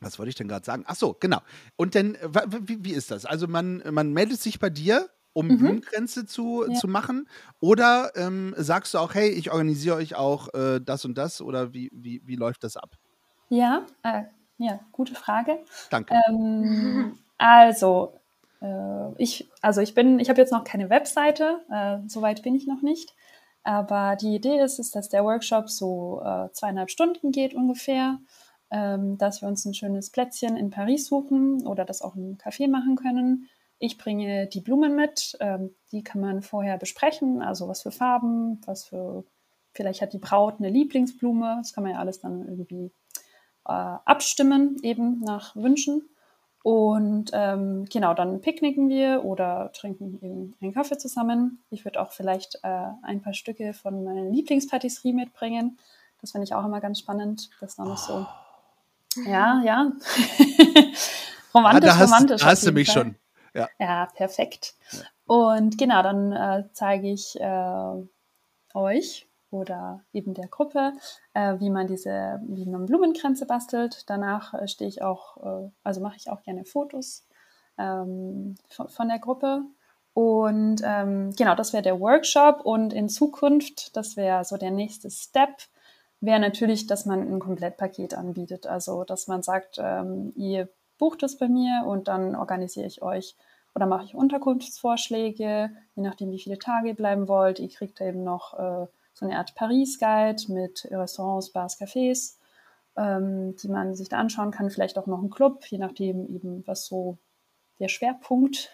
[0.00, 0.84] Was wollte ich denn gerade sagen?
[0.86, 1.40] Ach so, genau.
[1.76, 2.16] Und dann,
[2.60, 3.24] wie, wie ist das?
[3.24, 5.58] Also man, man meldet sich bei dir, um mhm.
[5.58, 6.74] Blumengrenze zu, ja.
[6.74, 7.28] zu machen?
[7.60, 11.40] Oder ähm, sagst du auch, hey, ich organisiere euch auch äh, das und das?
[11.40, 12.96] Oder wie, wie, wie läuft das ab?
[13.48, 14.24] Ja, äh,
[14.58, 15.58] ja, gute Frage.
[15.90, 16.14] Danke.
[16.28, 18.17] Ähm, also, äh,
[19.18, 22.82] ich, also ich bin, ich habe jetzt noch keine Webseite, äh, soweit bin ich noch
[22.82, 23.14] nicht.
[23.62, 28.18] Aber die Idee ist, ist, dass der Workshop so äh, zweieinhalb Stunden geht ungefähr,
[28.70, 32.68] ähm, dass wir uns ein schönes Plätzchen in Paris suchen oder das auch im Café
[32.68, 33.48] machen können.
[33.78, 38.60] Ich bringe die Blumen mit, ähm, die kann man vorher besprechen, also was für Farben,
[38.66, 39.24] was für,
[39.72, 42.90] vielleicht hat die Braut eine Lieblingsblume, das kann man ja alles dann irgendwie
[43.66, 46.08] äh, abstimmen, eben nach Wünschen.
[46.62, 51.62] Und ähm, genau, dann picknicken wir oder trinken eben einen Kaffee zusammen.
[51.70, 55.78] Ich würde auch vielleicht äh, ein paar Stücke von meiner Lieblingspatisserie mitbringen.
[56.20, 57.50] Das finde ich auch immer ganz spannend.
[57.60, 58.26] Das ist noch nicht so.
[59.24, 59.92] Ja, ja.
[61.54, 62.44] romantisch, ah, da hast, romantisch.
[62.44, 63.02] Hast du mich Fall.
[63.02, 63.14] schon.
[63.54, 64.74] Ja, ja perfekt.
[64.90, 65.00] Ja.
[65.26, 67.92] Und genau, dann äh, zeige ich äh,
[68.74, 70.92] euch oder eben der Gruppe,
[71.34, 74.04] äh, wie man diese, wie man Blumenkränze bastelt.
[74.08, 77.26] Danach äh, stehe ich auch, äh, also mache ich auch gerne Fotos
[77.78, 79.62] ähm, von, von, der Gruppe.
[80.12, 82.60] Und ähm, genau, das wäre der Workshop.
[82.64, 85.62] Und in Zukunft, das wäre so der nächste Step,
[86.20, 88.66] wäre natürlich, dass man ein Komplettpaket anbietet.
[88.66, 93.36] Also, dass man sagt, ähm, ihr bucht es bei mir und dann organisiere ich euch
[93.74, 97.60] oder mache ich Unterkunftsvorschläge, je nachdem, wie viele Tage ihr bleiben wollt.
[97.60, 98.86] Ihr kriegt eben noch äh,
[99.18, 102.36] so eine Art Paris-Guide mit Restaurants, Bars, Cafés,
[102.96, 104.70] ähm, die man sich da anschauen kann.
[104.70, 107.18] Vielleicht auch noch ein Club, je nachdem eben, was so
[107.80, 108.70] der Schwerpunkt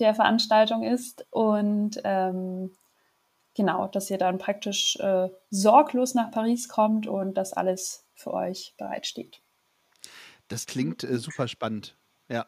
[0.00, 1.26] der Veranstaltung ist.
[1.30, 2.72] Und ähm,
[3.54, 8.74] genau, dass ihr dann praktisch äh, sorglos nach Paris kommt und das alles für euch
[8.78, 9.40] bereitsteht.
[10.48, 11.97] Das klingt äh, super spannend.
[12.28, 12.46] Ja.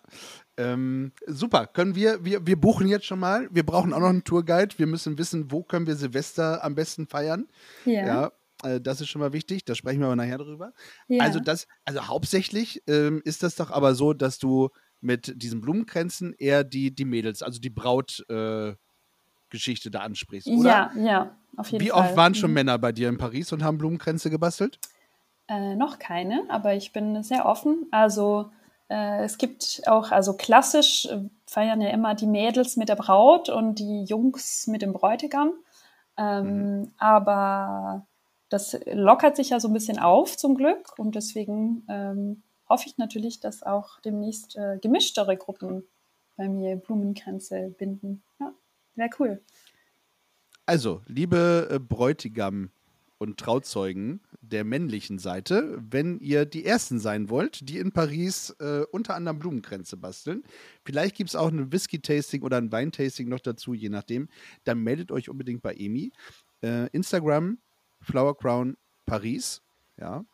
[0.57, 1.67] Ähm, super.
[1.67, 3.49] Können wir, wir, wir buchen jetzt schon mal.
[3.51, 4.79] Wir brauchen auch noch einen Tourguide.
[4.79, 7.49] Wir müssen wissen, wo können wir Silvester am besten feiern.
[7.87, 8.07] Ja.
[8.07, 8.33] Ja,
[8.75, 9.65] äh, das ist schon mal wichtig.
[9.65, 10.73] Da sprechen wir aber nachher drüber.
[11.09, 11.23] Ja.
[11.25, 14.69] Also das, also hauptsächlich ähm, ist das doch aber so, dass du
[15.01, 18.77] mit diesen Blumenkränzen eher die, die Mädels, also die Brautgeschichte äh,
[19.49, 20.93] Geschichte da ansprichst, oder?
[20.95, 22.05] Ja, ja, auf jeden Wie Fall.
[22.05, 22.55] oft waren schon Mhm.
[22.55, 24.79] Männer bei dir in Paris und haben Blumenkränze gebastelt?
[25.49, 27.87] Äh, noch keine, aber ich bin sehr offen.
[27.91, 28.53] Also
[28.91, 33.79] es gibt auch, also klassisch äh, feiern ja immer die Mädels mit der Braut und
[33.79, 35.53] die Jungs mit dem Bräutigam.
[36.17, 38.07] Ähm, Aber
[38.49, 42.99] das lockert sich ja so ein bisschen auf zum Glück und deswegen ähm, hoffe ich
[42.99, 45.85] natürlich, dass auch demnächst äh, gemischtere Gruppen
[46.37, 48.23] bei mir Blumenkränze binden.
[48.41, 48.53] Ja,
[48.97, 49.41] wäre cool.
[50.67, 52.71] Also, liebe äh, Bräutigam
[53.19, 54.21] und Trauzeugen
[54.51, 59.39] der männlichen Seite, wenn ihr die Ersten sein wollt, die in Paris äh, unter anderem
[59.39, 60.43] Blumenkränze basteln,
[60.85, 64.29] vielleicht gibt es auch ein Whisky-Tasting oder ein Weintasting noch dazu, je nachdem,
[64.65, 66.13] dann meldet euch unbedingt bei Emi.
[66.63, 67.59] Äh, Instagram,
[68.03, 69.63] Flower Crown Paris,
[69.97, 70.25] ja.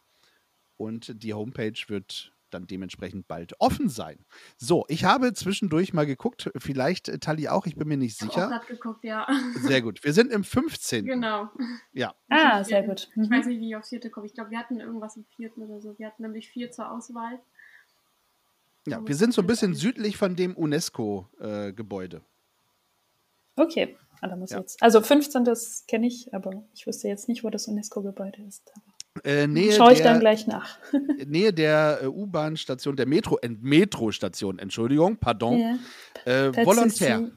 [0.76, 4.18] Und die Homepage wird dann dementsprechend bald offen sein.
[4.56, 8.36] So, ich habe zwischendurch mal geguckt, vielleicht äh, Tali auch, ich bin mir nicht Ich
[8.36, 8.62] habe sicher.
[8.68, 9.26] geguckt, ja.
[9.60, 10.02] Sehr gut.
[10.04, 11.04] Wir sind im 15.
[11.06, 11.48] genau.
[11.92, 12.14] Ja.
[12.28, 13.08] Ah, Ich- sehr gut.
[13.10, 13.30] Ich Mhm.
[13.30, 14.26] weiß nicht, wie ich aufs vierte komme.
[14.26, 15.98] Ich glaube, wir hatten irgendwas im vierten oder so.
[15.98, 17.38] Wir hatten nämlich vier zur Auswahl.
[18.86, 22.22] Ja, wir sind so ein bisschen südlich von dem UNESCO-Gebäude.
[23.56, 24.58] Okay, ah, da muss Ja.
[24.58, 24.82] ich jetzt.
[24.82, 25.44] Also 15.
[25.44, 28.72] das kenne ich, aber ich wüsste jetzt nicht, wo das UNESCO-Gebäude ist.
[29.24, 30.78] Äh, Nähe, Schaue ich der, dann gleich nach.
[31.26, 35.58] Nähe der äh, U-Bahn-Station, der Metro, äh, Metro-Station, Entschuldigung, pardon.
[35.58, 35.78] Ja.
[36.24, 37.30] Äh, Volontär.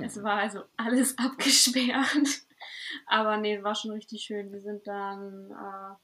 [0.00, 2.42] Es war also alles abgesperrt.
[3.06, 4.52] Aber nee, war schon richtig schön.
[4.52, 5.94] Wir sind dann äh,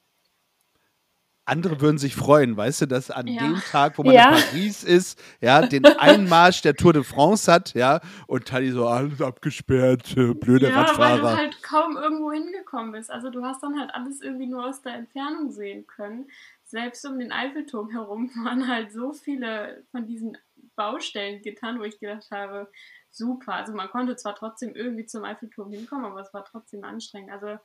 [1.46, 3.42] Andere würden sich freuen, weißt du, dass an Ja.
[3.42, 4.28] dem Tag, wo man Ja.
[4.28, 8.87] in Paris ist, ja, den Einmarsch der Tour de France hat, ja, und Tali so
[8.88, 11.37] alles abgesperrt, äh, blöde ja, weil du Radfahrer.
[11.37, 13.11] halt kaum irgendwo hingekommen bist.
[13.11, 16.28] Also du hast dann halt alles irgendwie nur aus der Entfernung sehen können.
[16.64, 20.38] Selbst um den Eiffelturm herum waren halt so viele von diesen
[20.76, 22.70] Baustellen getan, wo ich gedacht habe,
[23.11, 23.52] super.
[23.54, 27.30] Also man konnte zwar trotzdem irgendwie zum Eiffelturm hinkommen, aber es war trotzdem anstrengend.
[27.30, 27.59] Also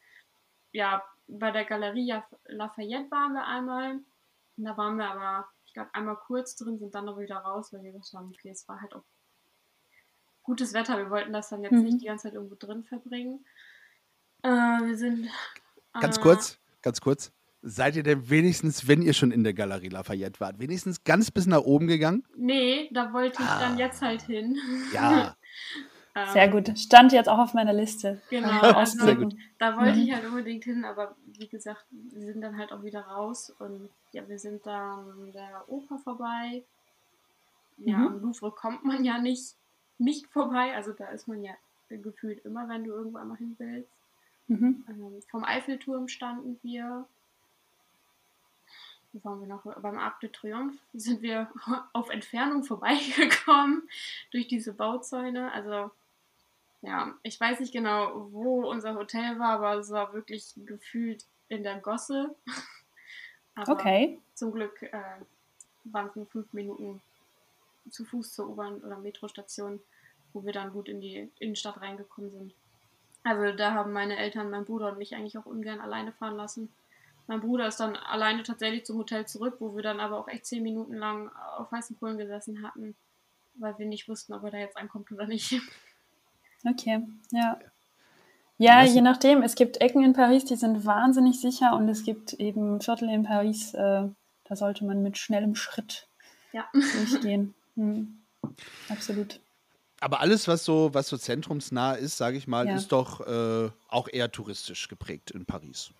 [0.74, 2.14] ja, bei der Galerie
[2.46, 4.00] Lafayette waren wir einmal.
[4.58, 7.72] Und da waren wir aber, ich glaube, einmal kurz drin, sind dann noch wieder raus,
[7.72, 9.04] weil wir gesagt haben, okay, es war halt auch
[10.44, 10.98] gutes Wetter.
[10.98, 11.84] Wir wollten das dann jetzt Mhm.
[11.84, 13.46] nicht die ganze Zeit irgendwo drin verbringen.
[14.42, 15.30] Äh, wir sind.
[16.00, 17.32] Ganz äh, kurz, ganz kurz.
[17.62, 21.46] Seid ihr denn wenigstens, wenn ihr schon in der Galerie Lafayette wart, wenigstens ganz bis
[21.46, 22.26] nach oben gegangen?
[22.36, 23.60] Nee, da wollte ich Ah.
[23.60, 24.58] dann jetzt halt hin.
[24.94, 25.36] Ja.
[26.16, 26.78] Ähm, Sehr gut.
[26.78, 28.22] Stand jetzt auch auf meiner Liste.
[28.30, 29.36] Genau, ich Sehr gut.
[29.60, 30.04] Da wollte Ja.
[30.06, 33.90] ich halt unbedingt hin, aber wie gesagt, wir sind dann halt auch wieder raus und
[34.12, 36.64] ja, wir sind dann an der Oper vorbei.
[37.78, 38.08] Ja, Mhm.
[38.08, 39.56] am Louvre kommt man ja nicht,
[40.00, 41.54] nicht vorbei, also da ist man ja
[41.90, 43.90] gefühlt immer, wenn du irgendwo einmal hin willst.
[44.48, 44.84] Mhm.
[44.90, 47.06] Ähm, vom Eiffelturm standen wir.
[49.14, 49.64] Wo waren wir noch?
[49.82, 51.50] Beim Arc de Triomphe sind wir
[51.94, 53.88] auf Entfernung vorbeigekommen
[54.32, 55.52] durch diese Bauzäune.
[55.52, 55.92] Also,
[56.82, 61.64] ja, ich weiß nicht genau, wo unser Hotel war, aber es war wirklich gefühlt in
[61.64, 62.36] der Gosse.
[63.56, 64.20] Aber Okay.
[64.36, 65.02] zum Glück äh,
[65.84, 67.02] waren es nur fünf Minuten
[67.90, 69.82] zu Fuß zur U-Bahn- oder Metrostation,
[70.32, 72.54] wo wir dann gut in die Innenstadt reingekommen sind.
[73.24, 76.72] Also da haben meine Eltern, mein Bruder und mich eigentlich auch ungern alleine fahren lassen.
[77.28, 80.46] Mein Bruder ist dann alleine tatsächlich zum Hotel zurück, wo wir dann aber auch echt
[80.46, 82.96] zehn Minuten lang auf heißen Kohlen gesessen hatten,
[83.56, 85.60] weil wir nicht wussten, ob er da jetzt ankommt oder nicht.
[86.66, 87.58] Okay, ja.
[88.58, 89.42] Ja, je nachdem.
[89.42, 93.24] Es gibt Ecken in Paris, die sind wahnsinnig sicher und es gibt eben Viertel in
[93.24, 94.04] Paris, äh,
[94.44, 96.08] da sollte man mit schnellem Schritt
[96.52, 96.66] Ja.
[96.72, 97.54] durchgehen.
[97.76, 98.18] Hm.
[98.90, 99.40] Absolut.
[100.02, 102.76] Aber alles, was so, was so zentrumsnah ist, sage ich mal, Ja.
[102.76, 105.92] ist doch äh, auch eher touristisch geprägt in Paris.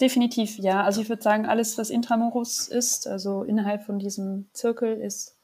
[0.00, 0.82] Definitiv, ja.
[0.82, 5.36] Also ich würde sagen, alles, was Intramuros ist, also innerhalb von diesem Zirkel, ist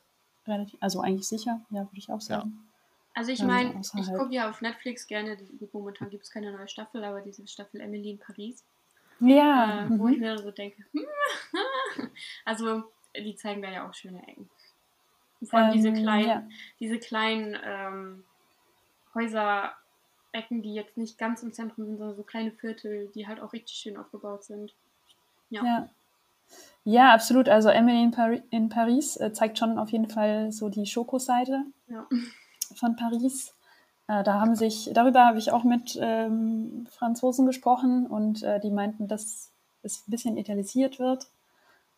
[0.49, 2.68] relativ, also eigentlich sicher, ja, würde ich auch sagen.
[3.19, 4.17] Also ich meine, ich außerhalb.
[4.17, 5.37] gucke ja auf Netflix gerne,
[5.73, 8.65] momentan gibt es keine neue Staffel, aber diese Staffel Emily in Paris,
[9.19, 10.21] Ja, äh, wo ich mhm.
[10.23, 11.05] mir dann so denke, hm,
[12.45, 12.85] also
[13.17, 14.49] die zeigen da ja auch schöne Ecken.
[15.43, 16.49] Vor allem diese Ähm, kleinen, ja.
[16.79, 18.25] diese kleinen ähm,
[19.17, 23.53] Häuserecken, die jetzt nicht ganz im Zentrum sind, sondern so kleine Viertel, die halt auch
[23.53, 24.77] richtig schön aufgebaut sind.
[25.51, 25.65] Ja.
[25.65, 25.89] Ja.
[26.85, 27.49] ja, absolut.
[27.49, 31.65] Also Emily in, Pari in Paris äh, zeigt schon auf jeden Fall so die Schokoseite
[31.89, 32.07] Ja.
[32.77, 33.55] Von Paris.
[34.09, 38.71] Äh, da haben sich, darüber habe ich auch mit ähm, Franzosen gesprochen und äh, die
[38.71, 39.53] meinten, dass
[39.83, 41.29] es ein bisschen italisiert wird.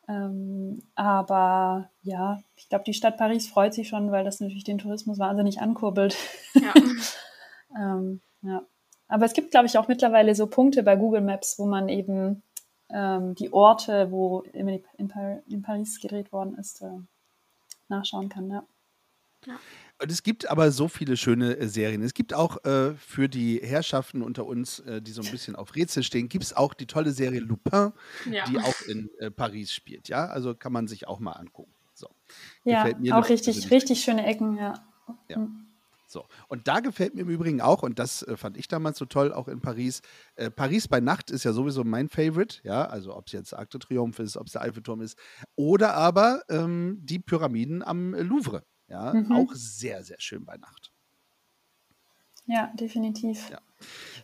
[0.08, 4.78] Ähm, aber ja, ich glaube, die Stadt Paris freut sich schon, weil das natürlich den
[4.78, 6.16] Tourismus wahnsinnig ankurbelt.
[6.54, 6.74] Ja.
[7.76, 8.62] Ähm, ja.
[9.08, 12.42] Aber es gibt, glaube ich, auch mittlerweile so Punkte bei Google Maps, wo man eben
[12.88, 16.98] ähm, die Orte, wo in, Par in Paris gedreht worden ist, äh,
[17.88, 18.50] nachschauen kann.
[18.50, 18.64] Ja.
[20.02, 22.02] Und es gibt aber so viele schöne äh, Serien.
[22.02, 25.74] Es gibt auch äh, für die Herrschaften unter uns, äh, die so ein bisschen auf
[25.74, 27.92] Rätsel stehen, gibt es auch die tolle Serie Lupin,
[28.30, 28.44] ja.
[28.46, 30.08] die auch in äh, Paris spielt.
[30.08, 31.72] Ja, also kann man sich auch mal angucken.
[31.92, 32.08] So.
[32.64, 34.74] Ja, Gefällt mir auch richtig, richtig schöne Ecken, ja.
[35.28, 35.38] Ja.
[35.38, 35.66] Mhm.
[36.06, 36.26] So.
[36.48, 39.32] Und da gefällt mir im Übrigen auch, und das äh, fand ich damals so toll,
[39.32, 40.00] auch in Paris.
[40.34, 43.70] Äh, Paris bei Nacht ist ja sowieso mein Favorite, ja, also ob es jetzt Arc
[43.70, 45.16] de Triomphe ist, ob es der Eiffelturm ist,
[45.54, 48.64] oder aber ähm, die Pyramiden am äh, Louvre.
[48.90, 49.32] Ja, Mhm.
[49.32, 50.90] auch sehr, sehr schön bei Nacht.
[52.46, 53.48] Ja, definitiv.
[53.50, 53.58] Ja.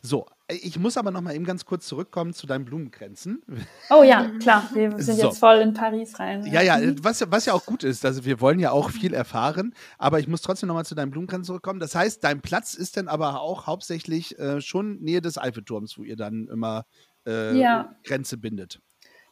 [0.02, 3.42] So, ich muss aber noch mal eben ganz kurz zurückkommen zu deinen Blumenkränzen.
[3.90, 5.26] Oh ja, klar, wir sind So.
[5.29, 6.44] jetzt voll in Paris rein.
[6.46, 7.05] Ja, ja, Mhm.
[7.05, 8.05] was, ja- was ja auch gut ist.
[8.05, 11.46] Also wir wollen ja auch viel erfahren, aber ich muss trotzdem nochmal zu deinem Blumenkranz
[11.46, 11.79] zurückkommen.
[11.79, 16.02] Das heißt, dein Platz ist dann aber auch hauptsächlich äh, schon Nähe des Eiffelturms, wo
[16.02, 16.85] ihr dann immer
[17.26, 17.94] äh, Ja.
[18.02, 18.81] Grenze bindet.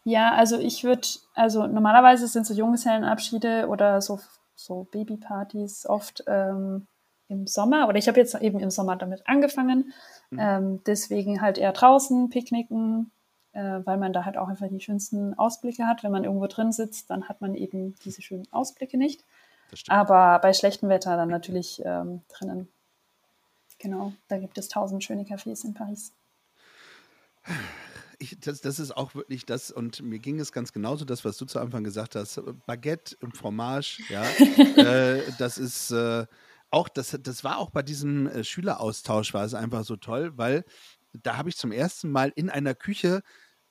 [0.04, 4.20] Ja, also ich würde, also normalerweise sind so Junggesellenabschiede oder so,
[4.54, 6.86] so Babypartys oft ähm,
[7.28, 7.88] im Sommer.
[7.88, 9.92] Oder ich habe jetzt eben im Sommer damit angefangen.
[10.30, 10.38] Mhm.
[10.38, 13.10] Ähm, deswegen halt eher draußen picknicken,
[13.52, 16.02] äh, weil man da halt auch einfach die schönsten Ausblicke hat.
[16.02, 19.24] Wenn man irgendwo drin sitzt, dann hat man eben diese schönen Ausblicke nicht.
[19.88, 22.68] Aber bei schlechtem Wetter dann natürlich ähm, drinnen.
[23.78, 26.12] Genau, da gibt es tausend schöne Cafés in Paris.
[28.24, 31.36] Ich, das, das ist auch wirklich das, und mir ging es ganz genauso, das, was
[31.36, 32.40] du zu Anfang gesagt hast.
[32.66, 34.24] Baguette im Fromage, ja.
[34.76, 36.24] äh, das ist äh,
[36.70, 40.64] auch, das, das war auch bei diesem äh, Schüleraustausch, war es einfach so toll, weil
[41.12, 43.22] da habe ich zum ersten Mal in einer Küche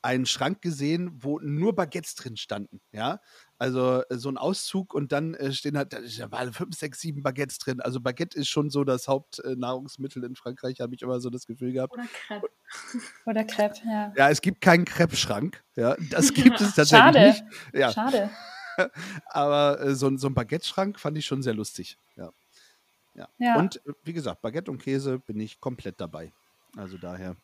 [0.04, 3.22] einen Schrank gesehen, wo nur Baguettes drin standen, ja.
[3.64, 7.24] Also äh, so ein Auszug und dann äh, stehen halt, da waren fünf, sechs, sieben
[7.24, 7.80] Baguettes drin.
[7.80, 11.72] Also Baguette ist schon so das Hauptnahrungsmittel in Frankreich, habe ich immer so das Gefühl
[11.72, 11.94] gehabt.
[11.94, 12.50] Oder Crepe.
[13.26, 14.12] Oder Crepe, ja.
[14.18, 15.64] Ja, es gibt keinen Crepe-Schrank.
[15.78, 17.20] Ja, das gibt es tatsächlich Schade.
[17.28, 17.44] nicht.
[17.74, 18.30] Ja, Schade.
[19.28, 21.98] aber äh, so, ein- so ein Baguette-Schrank fand ich schon sehr lustig.
[22.18, 22.32] Ja.
[23.16, 23.30] Ja.
[23.38, 23.56] Ja.
[23.60, 26.34] Und äh, wie gesagt, Baguette und Käse bin ich komplett dabei.
[26.76, 27.38] Also daher.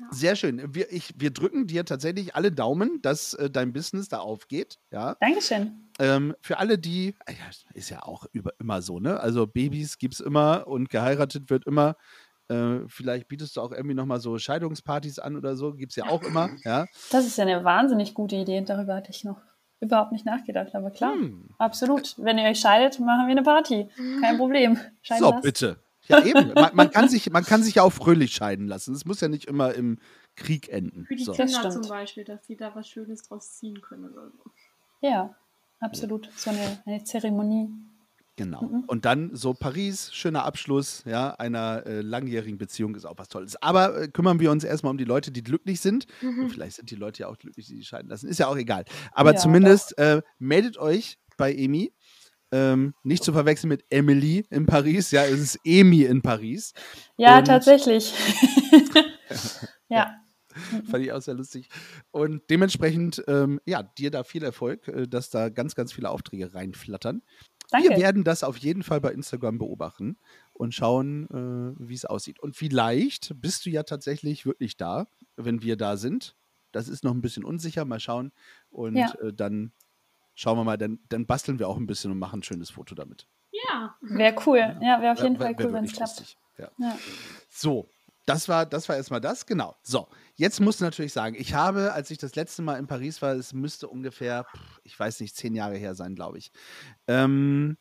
[0.00, 0.06] Ja.
[0.10, 0.74] Sehr schön.
[0.74, 4.78] Wir, ich, wir drücken dir tatsächlich alle Daumen, dass äh, dein Business da aufgeht.
[4.90, 5.16] Ja.
[5.20, 5.88] Dankeschön.
[6.00, 7.32] Ähm, für alle, die, ah
[7.74, 9.20] ist ja auch über, immer so, ne?
[9.20, 11.96] Also Babys gibt es immer und geheiratet wird immer.
[12.48, 16.06] Äh, vielleicht bietest du auch irgendwie nochmal so Scheidungspartys an oder so, gibt es ja
[16.06, 16.86] auch immer, ja.
[17.10, 18.60] Das ist ja eine wahnsinnig gute Idee.
[18.62, 19.40] Darüber hatte ich noch
[19.80, 20.74] überhaupt nicht nachgedacht.
[20.74, 21.50] Aber klar, Hm.
[21.58, 22.16] absolut.
[22.18, 23.88] Wenn ihr euch scheidet, machen wir eine Party.
[24.20, 24.76] Kein Problem.
[25.02, 25.42] Scheiden So, lassen.
[25.42, 25.76] bitte.
[26.08, 26.52] Ja, eben.
[26.54, 28.94] Man, man, kann sich, man kann sich ja auch fröhlich scheiden lassen.
[28.94, 29.98] Es muss ja nicht immer im
[30.36, 31.06] Krieg enden.
[31.06, 31.32] Für die So.
[31.32, 31.72] Kinder stimmt.
[31.72, 34.50] zum Beispiel, dass sie da was Schönes draus ziehen können oder so.
[35.00, 35.34] Ja,
[35.80, 36.28] absolut.
[36.36, 37.68] So eine, eine Zeremonie.
[38.36, 38.62] Genau.
[38.62, 38.84] Mhm.
[38.88, 43.54] Und dann so Paris, schöner Abschluss ja, einer äh, langjährigen Beziehung ist auch was Tolles.
[43.62, 46.06] Aber äh, kümmern wir uns erstmal um die Leute, die glücklich sind.
[46.20, 48.26] Und vielleicht sind die Leute ja auch glücklich, die sich scheiden lassen.
[48.28, 48.84] Ist ja auch egal.
[49.12, 51.92] Aber Ja, zumindest äh, meldet euch bei Emi.
[52.56, 55.10] Ähm, nicht zu verwechseln mit Emily in Paris.
[55.10, 56.72] Ja, es ist Emi in Paris.
[57.16, 58.12] Ja, Und- tatsächlich.
[59.88, 60.14] ja.
[60.88, 61.68] Fand ich auch sehr lustig.
[62.12, 66.54] Und dementsprechend, ähm, ja, dir da viel Erfolg, äh, dass da ganz, ganz viele Aufträge
[66.54, 67.22] reinflattern.
[67.72, 68.00] Wir Danke.
[68.00, 70.16] werden das auf jeden Fall bei Instagram beobachten
[70.52, 72.38] und schauen, äh, wie es aussieht.
[72.38, 76.36] Und vielleicht bist du ja tatsächlich wirklich da, wenn wir da sind.
[76.70, 77.84] Das ist noch ein bisschen unsicher.
[77.84, 78.30] Mal schauen.
[78.70, 79.12] Und Ja.
[79.22, 79.72] äh, dann
[80.34, 82.94] schauen wir mal, dann, dann basteln wir auch ein bisschen und machen ein schönes Foto
[82.94, 83.26] damit.
[83.70, 84.58] Ja, Wäre cool.
[84.58, 86.36] Ja, wäre auf jeden Wär- Fall wär cool, wenn es klappt.
[86.58, 86.70] Ja.
[86.78, 86.98] Ja.
[87.48, 87.88] So,
[88.26, 89.76] das war, das war erstmal das, genau.
[89.82, 93.20] So, jetzt musst du natürlich sagen, ich habe, als ich das letzte Mal in Paris
[93.22, 94.46] war, es müsste ungefähr,
[94.82, 96.50] ich weiß nicht, zehn Jahre her sein, glaube ich.
[97.06, 97.76] Ähm,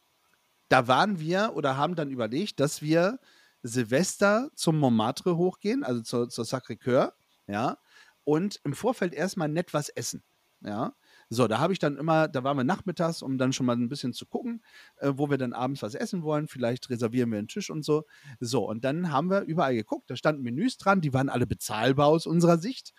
[0.69, 3.19] da waren wir oder haben dann überlegt, dass wir
[3.61, 7.13] Silvester zum Montmartre hochgehen, also zur, zur Sacré-Cœur,
[7.47, 7.77] ja,
[8.25, 10.23] und im Vorfeld erstmal nett was essen,
[10.61, 10.93] ja.
[11.33, 13.89] So, da habe ich dann immer, da waren wir nachmittags, um dann schon mal ein
[13.89, 14.63] bisschen zu gucken,
[14.97, 16.47] äh, wo wir dann abends was essen wollen.
[16.47, 18.05] Vielleicht reservieren wir einen Tisch und so.
[18.39, 22.07] So, und dann haben wir überall geguckt, da standen Menüs dran, die waren alle bezahlbar
[22.07, 22.93] aus unserer Sicht.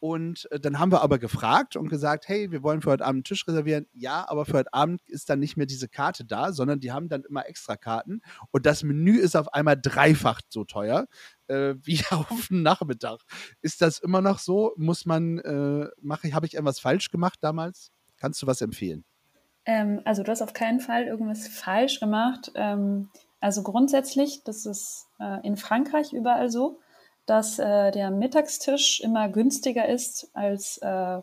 [0.00, 3.18] Und äh, dann haben wir aber gefragt und gesagt, hey, wir wollen für heute Abend
[3.18, 3.86] einen Tisch reservieren.
[3.92, 7.08] Ja, aber für heute Abend ist dann nicht mehr diese Karte da, sondern die haben
[7.08, 8.22] dann immer extra Karten.
[8.50, 11.06] Und das Menü ist auf einmal dreifach so teuer
[11.48, 13.20] äh, wie auf den Nachmittag.
[13.60, 14.72] Ist das immer noch so?
[14.76, 17.92] Muss man, äh, mache habe ich etwas falsch gemacht damals?
[18.16, 19.04] Kannst du was empfehlen?
[19.66, 22.50] Ähm, also du hast auf keinen Fall irgendwas falsch gemacht.
[22.54, 23.10] Ähm,
[23.40, 26.80] also grundsätzlich, das ist äh, in Frankreich überall so
[27.26, 31.20] dass äh, der Mittagstisch immer günstiger ist als äh,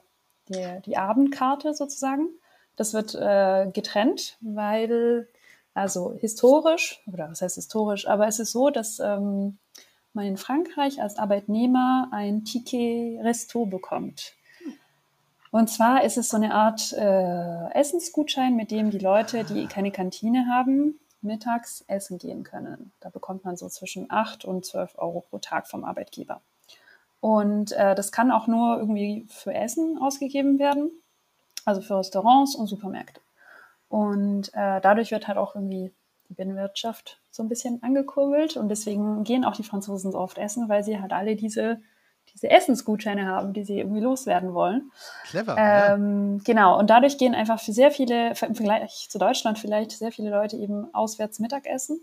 [0.49, 2.29] der, die Abendkarte sozusagen.
[2.75, 5.27] Das wird äh, getrennt, weil,
[5.73, 9.57] also historisch, oder was heißt historisch, aber es ist so, dass ähm,
[10.13, 14.33] man in Frankreich als Arbeitnehmer ein Ticket Resto bekommt.
[15.51, 19.91] Und zwar ist es so eine Art äh, Essensgutschein, mit dem die Leute, die keine
[19.91, 22.91] Kantine haben, mittags essen gehen können.
[22.99, 26.41] Da bekommt man so zwischen 8 und 12 Euro pro Tag vom Arbeitgeber.
[27.19, 30.91] Und äh, das kann auch nur irgendwie für Essen ausgegeben werden,
[31.65, 33.21] also für Restaurants und Supermärkte.
[33.89, 35.91] Und äh, dadurch wird halt auch irgendwie
[36.29, 40.69] die Binnenwirtschaft so ein bisschen angekurbelt und deswegen gehen auch die Franzosen so oft essen,
[40.69, 41.81] weil sie halt alle diese
[42.37, 44.91] diese Essensgutscheine haben, die sie irgendwie loswerden wollen.
[45.23, 45.55] Clever.
[45.57, 46.43] Ähm, ja.
[46.45, 50.29] Genau, und dadurch gehen einfach für sehr viele, im Vergleich zu Deutschland vielleicht, sehr viele
[50.29, 51.99] Leute eben auswärts Mittagessen.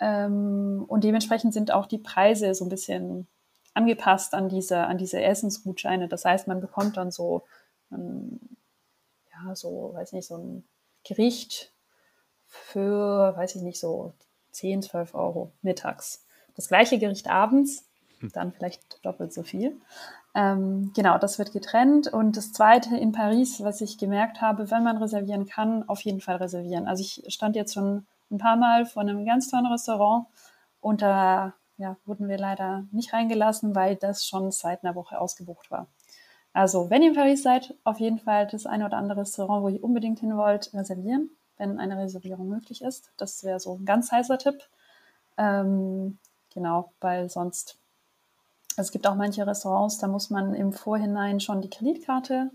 [0.00, 3.26] Ähm, und dementsprechend sind auch die Preise so ein bisschen
[3.74, 6.08] angepasst an diese, an diese Essensgutscheine.
[6.08, 7.42] Das heißt, man bekommt dann so,
[7.92, 8.38] ähm,
[9.32, 10.64] ja, so, weiß nicht, so ein
[11.04, 11.72] Gericht
[12.46, 14.12] für, weiß ich nicht, so
[14.52, 16.24] 10, 12 Euro mittags.
[16.54, 17.84] Das gleiche Gericht abends
[18.32, 19.80] dann vielleicht doppelt so viel.
[20.34, 22.08] Ähm, genau, das wird getrennt.
[22.08, 26.20] Und das Zweite in Paris, was ich gemerkt habe, wenn man reservieren kann, auf jeden
[26.20, 26.86] Fall reservieren.
[26.86, 30.26] Also ich stand jetzt schon ein paar Mal vor einem ganz tollen Restaurant
[30.80, 35.70] und da ja, wurden wir leider nicht reingelassen, weil das schon seit einer Woche ausgebucht
[35.70, 35.86] war.
[36.52, 39.68] Also, wenn ihr in Paris seid, auf jeden Fall das eine oder andere Restaurant, wo
[39.68, 43.12] ihr unbedingt hin wollt, reservieren, wenn eine Reservierung möglich ist.
[43.18, 44.62] Das wäre so ein ganz heißer Tipp.
[45.36, 46.18] Ähm,
[46.54, 47.78] genau, weil sonst
[48.76, 52.50] es gibt auch manche Restaurants, da muss man im Vorhinein schon die Kreditkarte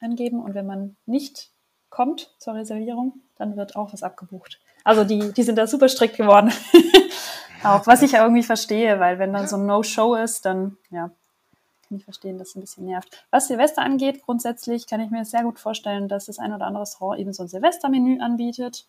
[0.00, 1.50] angeben und wenn man nicht
[1.90, 4.60] kommt zur Reservierung, dann wird auch was abgebucht.
[4.84, 6.52] Also die, die sind da super strikt geworden.
[7.64, 11.10] auch was ich ja irgendwie verstehe, weil wenn dann so ein No-Show ist, dann ja,
[11.88, 13.26] kann ich verstehen, dass es ein bisschen nervt.
[13.30, 16.82] Was Silvester angeht, grundsätzlich kann ich mir sehr gut vorstellen, dass das ein oder andere
[16.82, 18.86] Restaurant eben so ein Silvestermenü anbietet.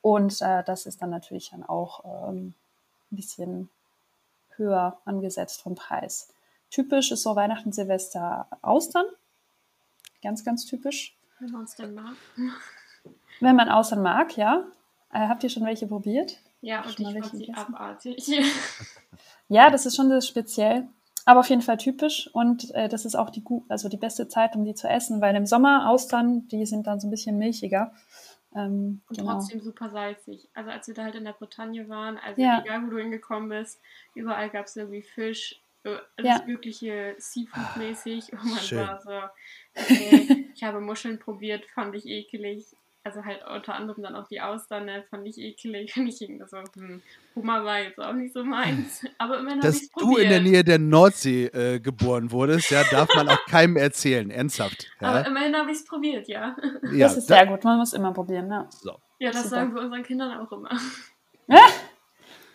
[0.00, 2.54] Und äh, das ist dann natürlich dann auch ähm,
[3.10, 3.68] ein bisschen
[4.56, 6.32] höher angesetzt vom Preis.
[6.70, 9.06] Typisch ist so Weihnachten, Silvester, Austern.
[10.22, 11.16] Ganz, ganz typisch.
[11.38, 12.16] Wenn man es denn mag.
[13.40, 14.64] Wenn man Austern mag, ja.
[15.12, 16.38] Äh, habt ihr schon welche probiert?
[16.60, 18.26] Ja, und ich fand sie abartig.
[19.48, 20.88] ja, das ist schon sehr speziell,
[21.24, 24.56] aber auf jeden Fall typisch und äh, das ist auch die, also die beste Zeit,
[24.56, 27.92] um die zu essen, weil im Sommer Austern, die sind dann so ein bisschen milchiger
[28.56, 29.34] ähm, und genau.
[29.34, 30.48] trotzdem super salzig.
[30.54, 32.62] Also als wir da halt in der Bretagne waren, also ja.
[32.64, 33.80] egal wo du hingekommen bist,
[34.14, 36.44] überall gab es irgendwie Fisch, äh, alles ja.
[36.46, 38.32] mögliche Seafood-mäßig.
[38.32, 38.78] Und man Schön.
[38.78, 39.20] war so,
[39.74, 42.74] okay, ich habe Muscheln probiert, fand ich ekelig
[43.06, 45.92] also halt unter anderem dann auch die Austern, ne, fand ich eklig.
[45.96, 47.00] Und ich irgendwie so, hm,
[47.36, 49.06] Hummer war jetzt auch nicht so meins.
[49.18, 53.08] Aber immerhin habe ich du in der Nähe der Nordsee äh, geboren wurdest, ja, darf
[53.14, 54.88] man auch keinem erzählen, ernsthaft.
[55.00, 55.08] Ja?
[55.08, 56.56] Aber immerhin habe ich es probiert, ja.
[56.90, 57.06] ja.
[57.06, 58.66] Das ist sehr gut, man muss immer probieren, ne?
[58.70, 58.98] So.
[59.18, 59.56] Ja, das Super.
[59.56, 60.70] sagen wir unseren Kindern auch immer.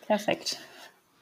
[0.08, 0.58] Perfekt.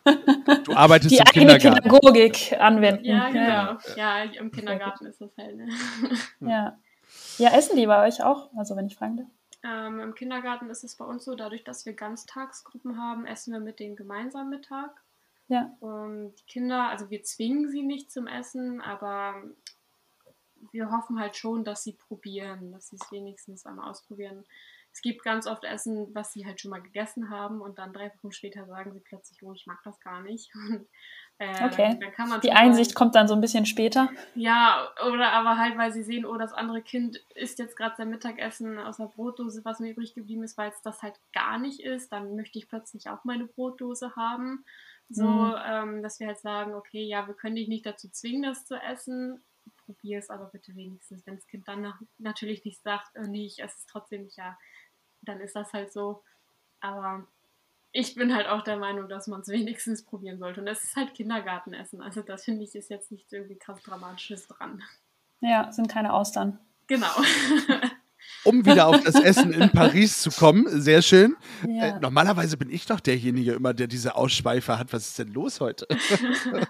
[0.06, 3.06] Du arbeitest die im eigene Pädagogik anwenden.
[3.06, 3.78] Ja, genau.
[3.96, 5.58] Ja, im Kindergarten ist das halt.
[5.58, 5.70] Ne?
[6.40, 6.78] Ja.
[7.40, 8.50] Ja, essen die bei euch auch?
[8.56, 9.28] Also, wenn ich fragen darf.
[9.64, 13.60] Ähm, Im Kindergarten ist es bei uns so, dadurch, dass wir Ganztagsgruppen haben, essen wir
[13.60, 15.02] mit denen gemeinsam Mittag.
[15.48, 15.76] Ja.
[15.80, 19.42] Und die Kinder, also wir zwingen sie nicht zum Essen, aber
[20.72, 24.46] wir hoffen halt schon, dass sie probieren, dass sie es wenigstens einmal ausprobieren.
[24.92, 28.12] Es gibt ganz oft Essen, was sie halt schon mal gegessen haben und dann drei
[28.16, 30.52] Wochen später sagen sie plötzlich, oh, ich mag das gar nicht.
[30.56, 30.88] Und
[31.40, 31.98] äh, okay.
[32.44, 34.10] Die Einsicht kommt dann so ein bisschen später.
[34.36, 38.10] Ja, oder aber halt, weil sie sehen, oh, das andere Kind isst jetzt gerade sein
[38.10, 41.80] Mittagessen aus der Brotdose, was mir übrig geblieben ist, weil es das halt gar nicht
[41.80, 42.12] ist.
[42.12, 44.66] Dann möchte ich plötzlich auch meine Brotdose haben.
[45.10, 45.56] So, mhm.
[45.66, 48.76] ähm, dass wir halt sagen, okay, ja, wir können dich nicht dazu zwingen, das zu
[48.76, 49.42] essen.
[49.86, 51.26] Probier es aber bitte wenigstens.
[51.26, 54.38] Wenn das Kind dann nach, natürlich nicht sagt, oh nee, ich esse es trotzdem nicht,
[54.38, 54.58] ja,
[55.22, 56.22] dann ist das halt so.
[56.82, 57.26] Aber
[57.92, 60.62] ich bin halt auch der Meinung, dass man es wenigstens probieren sollte.
[60.62, 62.02] Und es ist halt Kindergartenessen.
[62.02, 64.82] Also das finde ich ist jetzt nicht irgendwie krass Dramatisches dran.
[65.42, 66.60] Ja, sind keine Austern.
[66.88, 67.08] Genau.
[68.44, 70.66] um wieder auf das Essen in Paris zu kommen.
[70.82, 71.36] Sehr schön.
[71.68, 71.98] Ja.
[71.98, 74.94] Äh, normalerweise bin ich doch derjenige immer, der diese Ausschweife hat.
[74.94, 75.88] Was ist denn los heute?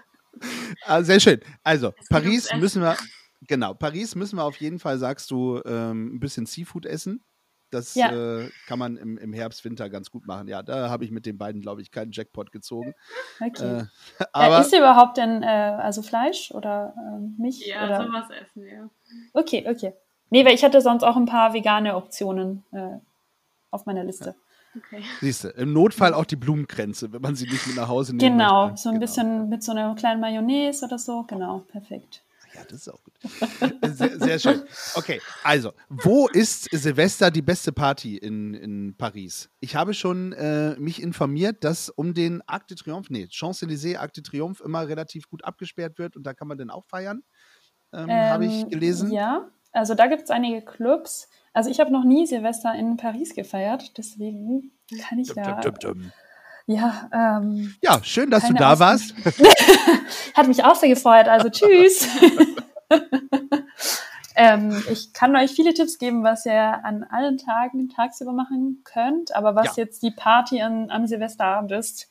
[0.86, 1.40] ah, sehr schön.
[1.62, 2.96] Also, Paris müssen wir,
[3.42, 7.22] genau, Paris müssen wir auf jeden Fall, sagst du, ähm, ein bisschen Seafood essen.
[7.70, 8.10] Das Ja.
[8.10, 10.48] äh, kann man im, im Herbst, Winter ganz gut machen.
[10.48, 12.94] Ja, da habe ich mit den beiden, glaube ich, keinen Jackpot gezogen.
[13.40, 13.78] Okay.
[13.78, 13.78] Äh,
[14.18, 17.66] ja, aber ist überhaupt denn äh, also Fleisch oder ähm, Milch?
[17.66, 18.06] Ja, oder?
[18.06, 18.88] sowas essen, ja.
[19.32, 19.92] Okay, okay.
[20.30, 22.98] Nee, weil ich hatte sonst auch ein paar vegane Optionen äh,
[23.70, 24.34] auf meiner Liste.
[24.76, 25.02] Okay.
[25.20, 28.38] siehst du, im Notfall auch die Blumenkränze, wenn man sie nicht mit nach Hause nehmen
[28.38, 28.82] Genau, möchte.
[28.82, 31.24] so ein bisschen mit so einer kleinen Mayonnaise oder so.
[31.24, 32.22] Genau, perfekt.
[32.60, 33.14] Ja, das ist auch gut.
[33.94, 34.62] Sehr, sehr schön.
[34.94, 39.48] Okay, also, wo ist Silvester die beste Party in, in Paris?
[39.60, 44.12] Ich habe schon äh, mich informiert, dass um den Arc de Triomphe, nee, Champs-Élysées Arc
[44.14, 47.22] de Triomphe immer relativ gut abgesperrt wird und da kann man dann auch feiern.
[47.92, 49.12] Ähm, habe ich Ähm, gelesen.
[49.12, 51.28] Ja, also da gibt es einige Clubs.
[51.52, 54.72] Also ich habe noch nie Silvester in Paris gefeiert, deswegen
[55.08, 55.60] kann ich Dum, da.
[55.60, 56.12] dum, dum, dum.
[56.66, 59.14] Ja, ähm, Ja, schön, dass du da Auskunft.
[59.38, 59.46] warst.
[60.34, 61.26] hat mich auch sehr gefreut.
[61.28, 62.06] Also tschüss.
[64.36, 69.34] ähm, ich kann euch viele Tipps geben, was ihr an allen Tagen tagsüber machen könnt.
[69.34, 69.84] Aber was Ja.
[69.84, 72.08] jetzt die Party an, am Silvesterabend ist,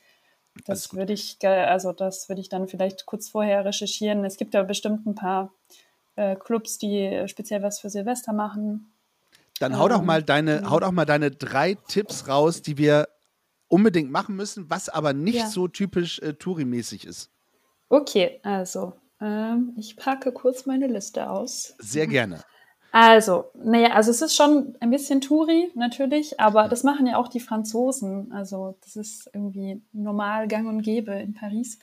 [0.66, 4.24] das würde ich, also das würde ich dann vielleicht kurz vorher recherchieren.
[4.24, 5.52] Es gibt ja bestimmt ein paar
[6.16, 8.92] äh, Clubs, die speziell was für Silvester machen.
[9.58, 13.08] Dann hau doch Ähm, mal deine, hau doch mal deine drei Tipps raus, die wir
[13.70, 15.46] unbedingt machen müssen, was aber nicht Ja.
[15.46, 17.30] so typisch äh, Touri-mäßig ist.
[17.88, 21.74] Okay, also ähm, ich packe kurz meine Liste aus.
[21.78, 22.42] Sehr gerne.
[22.92, 27.28] Also, naja, also es ist schon ein bisschen Touri natürlich, aber das machen ja auch
[27.28, 28.32] die Franzosen.
[28.32, 31.78] Also das ist irgendwie normal gang und gäbe in Paris,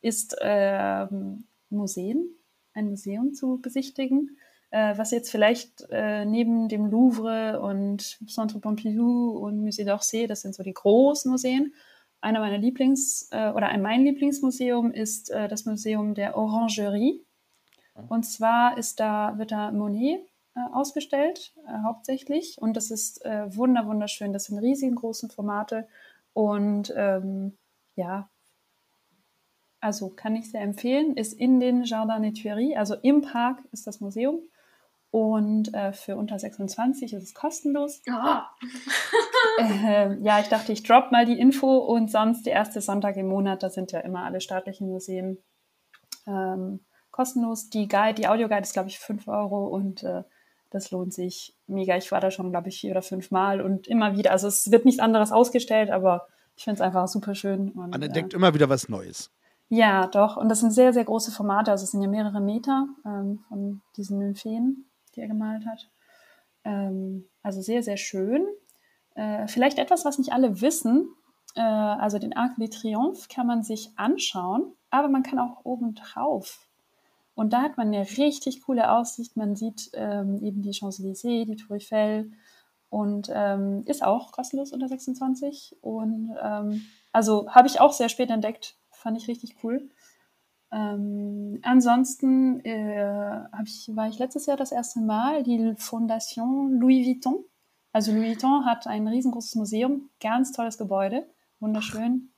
[0.00, 2.28] ist ähm, Museen,
[2.74, 4.36] ein Museum zu besichtigen,
[4.72, 10.40] äh, was jetzt vielleicht äh, neben dem Louvre und Centre Pompidou und Musée d'Orsay, das
[10.40, 11.74] sind so die großen Museen.
[12.22, 17.22] Einer meiner Lieblings- äh, oder ein mein Lieblingsmuseum ist äh, das Museum der Orangerie.
[18.08, 20.22] Und zwar ist da, wird da Monet
[20.54, 22.56] äh, ausgestellt, äh, hauptsächlich.
[22.58, 24.32] Und das ist wunder, wunderschön.
[24.32, 25.86] Das sind riesengroße Formate.
[26.32, 27.58] Und ähm,
[27.94, 28.30] ja,
[29.80, 31.14] also kann ich sehr empfehlen.
[31.14, 34.40] Ist in den Jardin des Tuileries, also im Park ist das Museum.
[35.12, 38.02] Und äh, für unter 26 ist es kostenlos.
[38.08, 38.40] Oh,
[39.58, 43.28] Äh, ja, ich dachte, ich drop mal die Info und sonst der erste Sonntag im
[43.28, 45.38] Monat, da sind ja immer alle staatlichen Museen
[46.26, 47.68] ähm, kostenlos.
[47.68, 50.22] Die Guide, die Audioguide ist, glaube ich, 5 Euro und äh,
[50.72, 51.96] das lohnt sich mega.
[51.96, 54.30] Ich war da schon, glaube ich, vier oder fünf Mal und immer wieder.
[54.32, 57.70] Also es wird nichts anderes ausgestellt, aber ich finde es einfach super schön.
[57.72, 59.30] Und, Man äh, entdeckt immer wieder was Neues.
[59.68, 60.38] ja, doch.
[60.38, 61.70] Und das sind sehr, sehr große Formate.
[61.70, 65.90] Also es sind ja mehrere Meter ähm, von diesen Nympheen, die er gemalt hat.
[66.64, 68.46] Ähm, also sehr, sehr schön.
[69.14, 71.08] Äh, vielleicht etwas, was nicht alle wissen.
[71.54, 75.94] Äh, also den Arc de Triomphe kann man sich anschauen, aber man kann auch oben
[75.94, 76.68] drauf.
[77.34, 79.36] Und da hat man eine richtig coole Aussicht.
[79.36, 82.30] Man sieht ähm, eben die Champs-Élysées, die Tour Eiffel
[82.90, 85.76] und ähm, ist auch kostenlos unter 26.
[85.80, 88.76] Und ähm, also habe ich auch sehr spät entdeckt.
[88.90, 89.88] Fand ich richtig cool.
[90.72, 97.44] Ähm, ansonsten äh, ich, war ich letztes Jahr das erste Mal die Fondation Louis Vuitton.
[97.92, 101.26] Also Louis Vuitton hat ein riesengroßes Museum, ganz tolles Gebäude,
[101.60, 102.30] wunderschön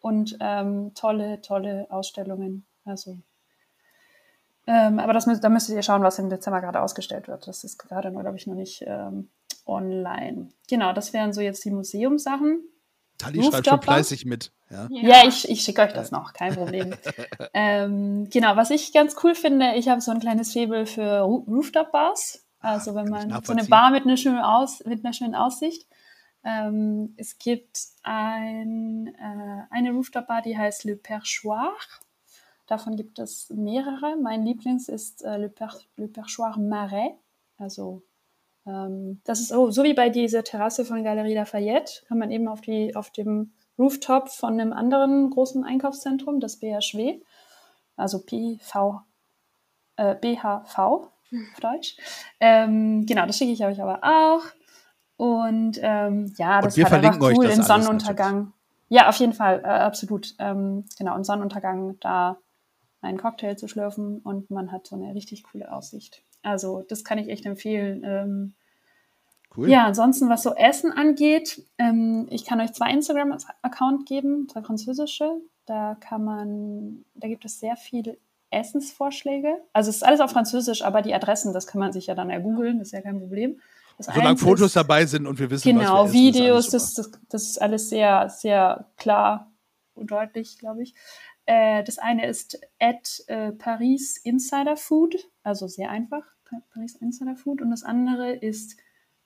[0.00, 2.64] und ähm, tolle, tolle Ausstellungen.
[2.84, 3.18] Also,
[4.68, 7.48] ähm, aber das, da müsstet ihr schauen, was im Dezember gerade ausgestellt wird.
[7.48, 9.30] Das ist gerade, glaube ich, noch nicht ähm,
[9.66, 10.50] online.
[10.68, 12.62] Genau, das wären so jetzt die Museumssachen.
[13.24, 14.52] Tali schreibt schon fleißig mit.
[14.70, 14.88] Ja.
[14.90, 16.94] Ja, ich, ich schicke euch das noch, kein Problem.
[17.54, 22.44] ähm, genau, was ich ganz cool finde, ich habe so ein kleines Faible für Rooftop-Bars.
[22.60, 23.64] Also wenn kann ich man so eine.
[23.64, 25.86] Bar mit einer schönen, Aus, mit einer schönen Aussicht.
[26.44, 31.72] Ähm, es gibt ein, äh, eine Rooftop-Bar, die heißt Le Perchoir.
[32.66, 34.16] Davon gibt es mehrere.
[34.16, 37.12] Mein Lieblings ist äh, Le, per Le Perchoir Marais.
[37.58, 38.02] Also
[38.64, 42.62] das ist so, so wie bei dieser Terrasse von Galerie Lafayette, kann man eben auf,
[42.62, 47.20] die, auf dem Rooftop von einem anderen großen Einkaufszentrum, das BHW,
[47.96, 49.02] also PV,
[49.96, 51.10] äh, BHV auf
[51.60, 51.96] Deutsch.
[52.40, 54.44] Ähm, genau, das schicke ich euch aber auch.
[55.16, 58.52] Und ähm, ja, das ist einfach cool im Sonnenuntergang.
[58.88, 60.34] Ja, auf jeden Fall, äh, absolut.
[60.38, 62.38] Ähm, genau, im Sonnenuntergang da
[63.00, 66.22] einen Cocktail zu schlürfen und man hat so eine richtig coole Aussicht.
[66.44, 68.02] Also das kann ich echt empfehlen.
[68.04, 68.54] Ähm,
[69.56, 69.70] Cool.
[69.70, 75.30] ja, ansonsten, was so Essen angeht, ähm, ich kann euch zwei Instagram-Account geben, zwei französische.
[75.64, 78.18] Da kann man, da gibt es sehr viel
[78.50, 79.58] Essensvorschläge.
[79.72, 82.30] Also es ist alles auf Französisch, aber die Adressen, das kann man sich ja dann
[82.30, 83.60] ergoogeln, das ist ja kein Problem.
[83.96, 86.74] Das Solange Fotos ist- dabei sind und wir wissen, Genau, was wir essen, ist Videos,
[86.74, 89.52] alles das, das, ist alles sehr, sehr klar
[89.94, 90.94] und deutlich, glaube ich.
[91.46, 96.22] Äh, das eine ist at äh, Paris Insider Food, also sehr einfach,
[96.72, 97.62] Paris Insider Food.
[97.62, 98.76] Und das andere ist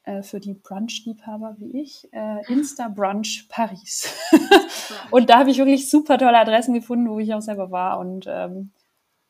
[0.05, 4.15] äh, für die Brunch-Liebhaber wie ich, äh, Insta Brunch Paris.
[5.11, 7.99] und da habe ich wirklich super tolle Adressen gefunden, wo ich auch selber war.
[7.99, 8.71] Und ähm,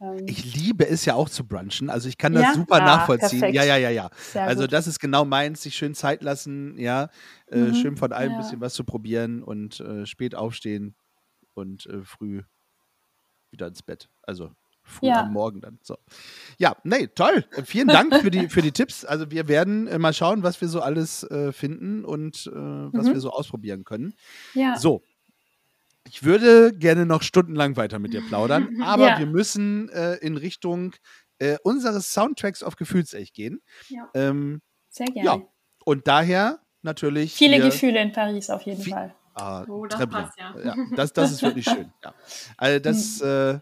[0.01, 1.90] ähm, Ich liebe es ja auch zu brunchen.
[1.90, 2.55] Also ich kann das Ja?
[2.55, 3.40] super Ah, nachvollziehen.
[3.40, 3.55] perfekt.
[3.57, 4.11] Ja, ja, ja, ja.
[4.18, 4.72] sehr Also gut.
[4.72, 7.09] das ist genau meins, sich schön Zeit lassen, ja,
[7.49, 8.38] äh, Mhm, schön von allem ein ja.
[8.38, 10.94] bisschen was zu probieren und äh, spät aufstehen
[11.55, 12.42] und äh, früh
[13.51, 14.09] wieder ins Bett.
[14.22, 14.53] Also
[14.89, 15.22] früh Ja.
[15.22, 15.78] am Morgen dann.
[15.82, 15.97] So.
[16.59, 17.45] Ja, nee, toll.
[17.64, 19.05] Vielen Dank für die, für die Tipps.
[19.05, 23.07] Also wir werden äh, mal schauen, was wir so alles äh, finden und äh, was
[23.07, 23.12] Mhm.
[23.14, 24.14] wir so ausprobieren können.
[24.55, 24.76] ja.
[24.76, 25.03] So.
[26.11, 29.18] Ich würde gerne noch stundenlang weiter mit dir plaudern, aber Ja.
[29.18, 30.95] wir müssen äh, in Richtung
[31.39, 33.61] äh, unseres Soundtracks auf Gefühlsecht gehen.
[33.89, 34.09] Ja.
[34.14, 35.26] Ähm, sehr gerne.
[35.26, 35.39] ja,
[35.84, 37.34] und daher natürlich.
[37.34, 39.14] Viele hier- Gefühle in Paris auf jeden Fall.
[39.34, 40.55] Ah, Oh, das passt ja.
[40.64, 41.93] ja das, das ist wirklich schön.
[42.03, 42.14] Ja.
[42.57, 43.61] Also das äh,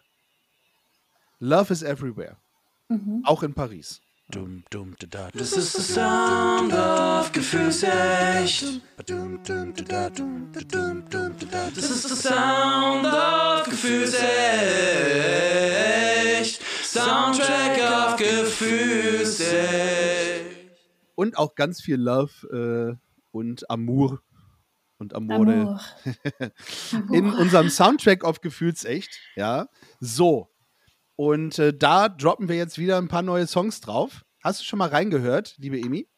[1.39, 2.37] Love is everywhere.
[2.89, 3.22] Mhm.
[3.24, 4.01] Auch in Paris.
[4.28, 8.82] Dum, dum, da, da, Das ist der Sound of Gefühlsecht.
[11.76, 14.26] Das ist der Sound of Gefühlsecht.
[16.97, 19.47] Soundtrack of Gefühlsecht.
[21.14, 22.97] Und auch ganz viel Love äh,
[23.32, 24.22] und Amour
[24.99, 25.80] und Amore Amour.
[27.12, 29.20] in unserem Soundtrack auf Gefühlsecht.
[29.37, 29.68] Ja,
[30.01, 30.49] so.
[31.17, 34.25] Und äh, da droppen wir jetzt wieder ein paar neue Songs drauf.
[34.43, 36.09] Hast du schon mal reingehört, liebe Emi?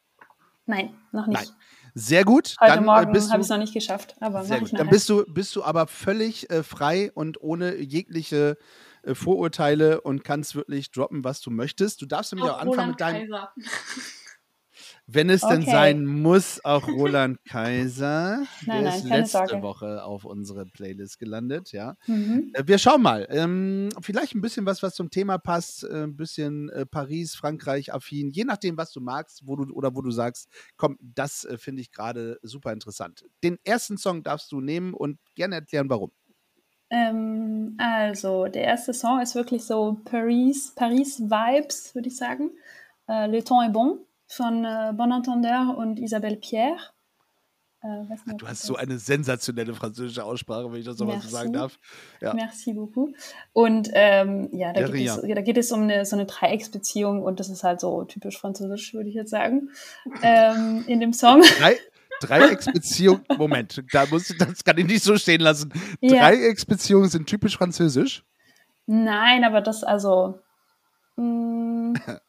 [0.67, 1.41] Nein, noch nicht.
[1.41, 1.49] Nein.
[1.95, 2.57] Sehr gut.
[2.61, 4.79] Heute Dann, äh, Morgen habe ich es noch nicht geschafft, aber sehr gut.
[4.79, 8.59] Dann bist du, bist du aber völlig äh, frei und ohne jegliche
[9.03, 12.03] äh, Vorurteile und kannst wirklich droppen, was du möchtest.
[12.03, 13.53] Du darfst nämlich auch, Auch anfangen Roland mit deinem, Kaiser.
[15.11, 15.71] wenn es denn Okay.
[15.71, 18.45] sein muss, auch Roland Kaiser.
[18.67, 19.63] Nein, Der nein, ist letzte Sorge.
[19.63, 21.97] Woche auf unsere Playlist gelandet, ja.
[22.07, 22.51] Mhm.
[22.53, 23.27] Äh, Wir schauen mal.
[23.31, 25.85] Ähm, vielleicht ein bisschen was, was zum Thema passt.
[25.85, 28.31] Äh, ein bisschen äh, Paris, Frankreich affin.
[28.31, 31.81] Je nachdem, was du magst, wo du oder wo du sagst, komm, das äh, finde
[31.83, 33.25] ich gerade super interessant.
[33.43, 36.13] Den ersten Song darfst du nehmen und gerne erklären, warum.
[36.91, 42.51] Ähm, also, der erste Song ist wirklich so Paris, Paris-Vibes, würde ich sagen.
[43.09, 46.77] Äh, Le temps est bon von äh, Bon Entendeur und Isabelle Pierre.
[47.83, 51.29] Äh, nicht, ob Du hast so eine sensationelle französische Aussprache, wenn ich das nochmal so
[51.29, 51.79] sagen darf.
[52.21, 52.35] Ja.
[52.35, 53.15] Merci beaucoup.
[53.53, 57.39] Und ähm, ja, da geht, es, da geht es um eine, so eine Dreiecksbeziehung und
[57.39, 59.71] das ist halt so typisch französisch, würde ich jetzt sagen.
[60.23, 61.43] Ähm, in dem Song.
[61.59, 61.77] Drei,
[62.21, 65.73] Dreiecksbeziehung, Moment, da muss, das kann ich nicht so stehen lassen.
[66.01, 66.31] Ja.
[66.31, 68.25] Dreiecksbeziehungen sind typisch französisch.
[68.87, 70.41] Nein, aber das also,
[71.17, 71.95] mh,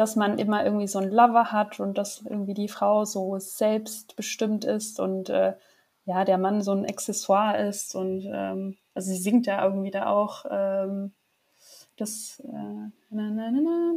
[0.00, 4.64] dass man immer irgendwie so einen Lover hat und dass irgendwie die Frau so selbstbestimmt
[4.64, 5.54] ist und äh,
[6.06, 10.06] ja, der Mann so ein Accessoire ist und ähm, also sie singt ja irgendwie da
[10.06, 11.12] auch ähm,
[11.98, 13.92] das äh, na, na, na.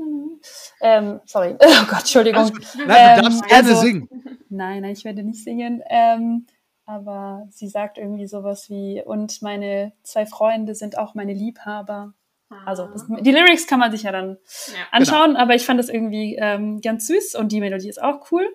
[0.82, 2.51] Ähm, sorry, oh Gott, Entschuldigung.
[2.86, 4.10] Nein, du Ähm, darfst gerne also- singen.
[4.49, 5.82] Nein, nein, ich werde nicht singen.
[5.89, 6.45] Ähm,
[6.86, 12.14] aber sie sagt irgendwie sowas wie, und meine zwei Freunde sind auch meine Liebhaber.
[12.65, 14.37] Also das, die Lyrics kann man sich ja dann
[14.67, 14.73] ja.
[14.91, 18.47] anschauen, aber ich fand das irgendwie ähm, ganz süß und die Melodie ist auch cool.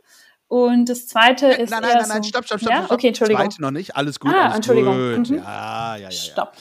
[0.47, 2.71] Und das zweite ist Nein, nein, nein, nein, so, stopp, stopp, stopp.
[2.73, 2.79] Ja?
[2.85, 2.93] stopp.
[2.93, 3.43] Okay, Entschuldigung.
[3.43, 4.95] Zweite noch nicht, alles gut, Ah, alles Entschuldigung.
[5.17, 5.31] gut.
[5.31, 5.37] Mhm.
[5.37, 6.11] Ja, ja, ja, ja.
[6.11, 6.53] Stopp.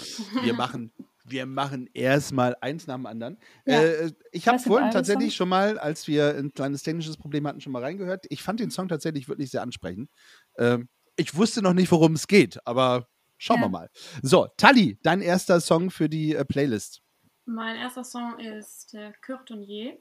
[0.43, 0.91] Wir machen,
[1.23, 3.37] wir machen erstmal eins nach dem anderen.
[3.65, 3.81] Ja.
[3.81, 7.71] Äh, ich habe vorhin tatsächlich schon mal, als wir ein kleines technisches Problem hatten, schon
[7.71, 8.25] mal reingehört.
[8.29, 10.09] Ich fand den Song tatsächlich wirklich sehr ansprechend.
[10.57, 13.07] Ähm, ich wusste noch nicht, worum es geht, aber
[13.37, 13.63] schauen Ja.
[13.65, 13.89] wir mal.
[14.21, 17.01] So, Tali, dein erster Song für die äh, Playlist.
[17.47, 19.97] Mein erster Song ist äh, Courtonnier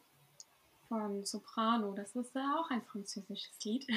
[0.89, 1.95] von Soprano.
[1.95, 3.87] Das ist ja auch ein französisches Lied.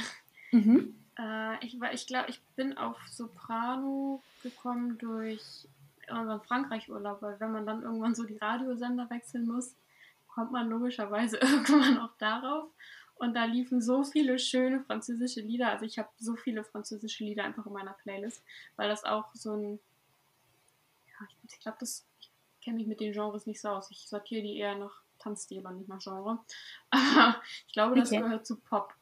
[0.51, 0.95] Mhm.
[1.15, 5.67] Äh, ich ich glaube, ich bin auf Soprano gekommen durch
[6.09, 9.75] unseren Frankreich-Urlaub, weil wenn man dann irgendwann so die Radiosender wechseln muss,
[10.27, 12.67] kommt man logischerweise irgendwann auch darauf.
[13.19, 15.69] Und da liefen so viele schöne französische Lieder.
[15.69, 18.41] Also ich habe so viele französische Lieder einfach in meiner Playlist,
[18.77, 19.79] weil das auch so ein,
[21.07, 22.05] ja, ich, glaube, das,
[22.61, 23.91] kenne mich mit den Genres nicht so aus.
[23.91, 26.39] Ich sortiere die eher nach Tanzstil und nicht nach Genre.
[26.89, 28.21] Aber ich glaube, das Okay.
[28.21, 28.93] gehört zu Pop.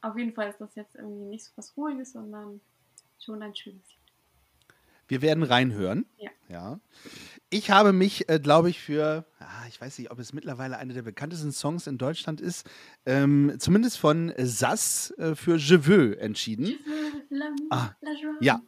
[0.00, 2.60] Auf jeden Fall ist das jetzt irgendwie nicht so was Ruhiges, sondern
[3.18, 3.95] schon ein schönes.
[5.08, 6.06] Wir werden reinhören.
[6.18, 6.30] Ja.
[6.48, 6.80] ja.
[7.48, 10.94] Ich habe mich, äh, glaube ich, für, ah, ich weiß nicht, ob es mittlerweile einer
[10.94, 12.68] der bekanntesten Songs in Deutschland ist,
[13.06, 16.76] ähm, zumindest von Sass äh, für Je veux entschieden.
[17.70, 17.90] Ah,
[18.40, 18.60] ja.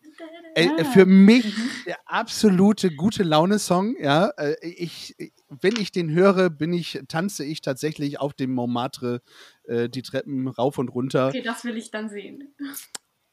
[0.54, 0.84] Äh.
[0.84, 1.54] Für mich
[1.86, 3.96] der absolute gute Laune-Song.
[4.00, 5.16] Ja, Äh, ich,
[5.48, 9.22] wenn ich den höre, bin ich, tanze ich tatsächlich auf dem Montmartre
[9.64, 11.28] äh, die Treppen rauf und runter.
[11.28, 12.54] Okay, das will ich dann sehen.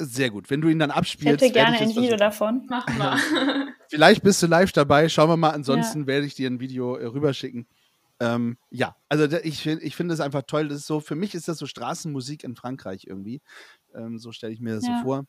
[0.02, 0.50] Sehr gut.
[0.50, 2.18] Wenn du ihn dann Ich abspielst, hätte werde gerne ich ein Video versuchen.
[2.20, 2.66] davon.
[2.68, 3.74] Machen wir.
[3.90, 5.08] Vielleicht bist du live dabei.
[5.10, 5.52] Schauen wir mal.
[5.52, 7.68] Ansonsten werde ich dir ein Video äh, rüberschicken.
[8.20, 10.68] Ähm, ja, also ich, ich finde es einfach toll.
[10.68, 13.42] Das ist so, für mich ist das so Straßenmusik in Frankreich irgendwie.
[13.94, 14.98] Ähm, so stelle ich mir das Ja.
[14.98, 15.26] so vor.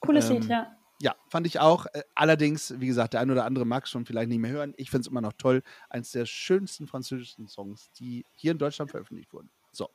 [0.00, 0.76] Cooles Ähm, Lied, ja.
[1.02, 1.86] Ja, fand ich auch.
[1.92, 4.74] Äh, allerdings, wie gesagt, der ein oder andere mag es schon vielleicht nicht mehr hören.
[4.76, 5.62] Ich finde es immer noch toll.
[5.88, 9.50] Eines der schönsten französischen Songs, die hier in Deutschland veröffentlicht wurden.
[9.72, 9.88] So.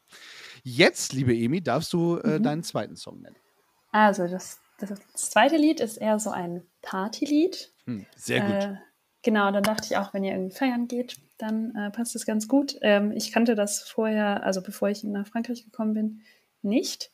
[0.64, 2.44] Jetzt, liebe Emi, darfst du äh, Mhm.
[2.44, 3.36] deinen zweiten Song nennen.
[3.96, 7.72] Also, das, das, das zweite Lied ist eher so ein Partylied.
[7.86, 8.52] Hm, sehr gut.
[8.52, 8.76] Äh,
[9.22, 12.50] genau, dann dachte ich auch, wenn ihr irgendwie feiern geht, dann äh, passt es ganz
[12.50, 12.76] gut.
[12.82, 16.22] Ähm, ich kannte das vorher, also bevor ich nach Frankreich gekommen bin,
[16.62, 17.14] nicht.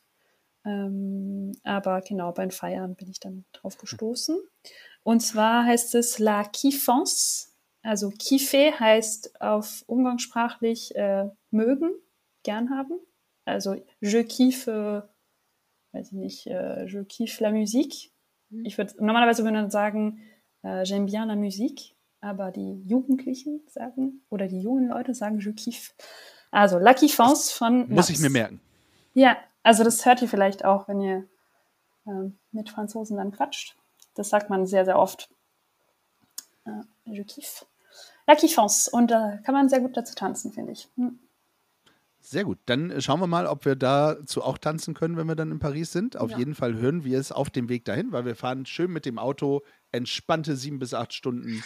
[0.64, 4.36] Ähm, aber genau, beim Feiern bin ich dann drauf gestoßen.
[5.04, 7.52] Und zwar heißt es La Kiffance.
[7.82, 11.92] Also Kiffe heißt auf umgangssprachlich äh, mögen,
[12.42, 12.98] gern haben.
[13.44, 15.08] Also je kiffe,
[15.92, 18.10] weiß ich nicht, äh, je kiffe la musique.
[18.50, 18.64] Mhm.
[18.64, 20.22] Ich würde normalerweise würde man sagen,
[20.62, 25.52] äh, j'aime bien la musique, aber die Jugendlichen sagen oder die jungen Leute sagen je
[25.52, 25.92] kiffe.
[26.50, 28.60] Also La Kiffance von Muss ich mir merken.
[29.14, 31.28] Ja, also das hört ihr vielleicht auch, wenn ihr
[32.06, 33.76] ähm, mit Franzosen dann quatscht.
[34.14, 35.30] Das sagt man sehr, sehr oft.
[36.66, 37.66] Äh, je kiffe.
[38.26, 38.90] La Kiffance.
[38.90, 40.88] Und da kann man sehr gut dazu tanzen, finde ich.
[40.96, 41.18] Hm.
[42.24, 42.58] Sehr gut.
[42.66, 45.58] Dann äh, schauen wir mal, ob wir dazu auch tanzen können, wenn wir dann in
[45.58, 46.16] Paris sind.
[46.16, 46.38] Auf Ja.
[46.38, 49.18] jeden Fall hören wir es auf dem Weg dahin, weil wir fahren schön mit dem
[49.18, 51.62] Auto entspannte sieben bis acht Stunden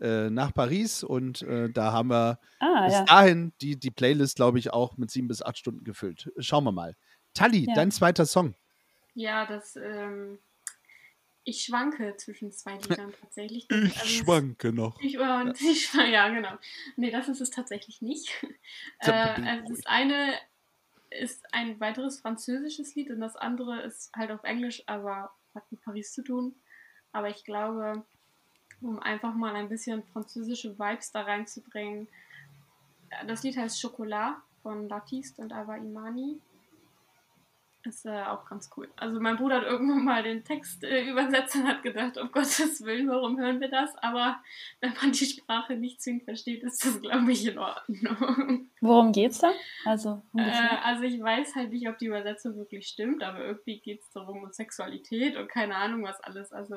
[0.00, 3.04] äh, nach Paris und äh, da haben wir Ah, bis ja.
[3.04, 6.30] dahin die, die Playlist, glaube ich, auch mit sieben bis acht Stunden gefüllt.
[6.38, 6.96] Schauen wir mal.
[7.32, 7.74] Tali, Ja.
[7.74, 8.54] dein zweiter Song.
[9.14, 10.38] Ja, das, ähm,
[11.50, 13.68] ich schwanke zwischen zwei Liedern tatsächlich.
[13.70, 15.00] Ich Also schwanke noch.
[15.00, 16.52] Ich, äh, ich, ja, genau.
[16.96, 18.30] Nee, das ist es tatsächlich nicht.
[19.00, 20.34] Äh, also das eine
[21.10, 25.82] ist ein weiteres französisches Lied und das andere ist halt auf Englisch, aber hat mit
[25.82, 26.54] Paris zu tun.
[27.12, 28.04] Aber ich glaube,
[28.80, 32.06] um einfach mal ein bisschen französische Vibes da reinzubringen,
[33.10, 36.38] äh, das Lied heißt Chocolat von Baptiste und Ava Imani.
[37.84, 38.88] Ist äh, auch ganz cool.
[38.96, 42.84] Also mein Bruder hat irgendwann mal den Text äh, übersetzt und hat gedacht, um Gottes
[42.84, 43.96] Willen, warum hören wir das?
[43.96, 44.38] Aber
[44.80, 48.68] wenn man die Sprache nicht zwingend versteht, ist das, glaube ich, in Ordnung.
[48.82, 49.52] Worum geht's da?
[49.86, 54.02] Also, Äh, also ich weiß halt nicht, ob die Übersetzung wirklich stimmt, aber irgendwie geht
[54.02, 56.52] es darum um Sexualität und keine Ahnung was alles.
[56.52, 56.76] Also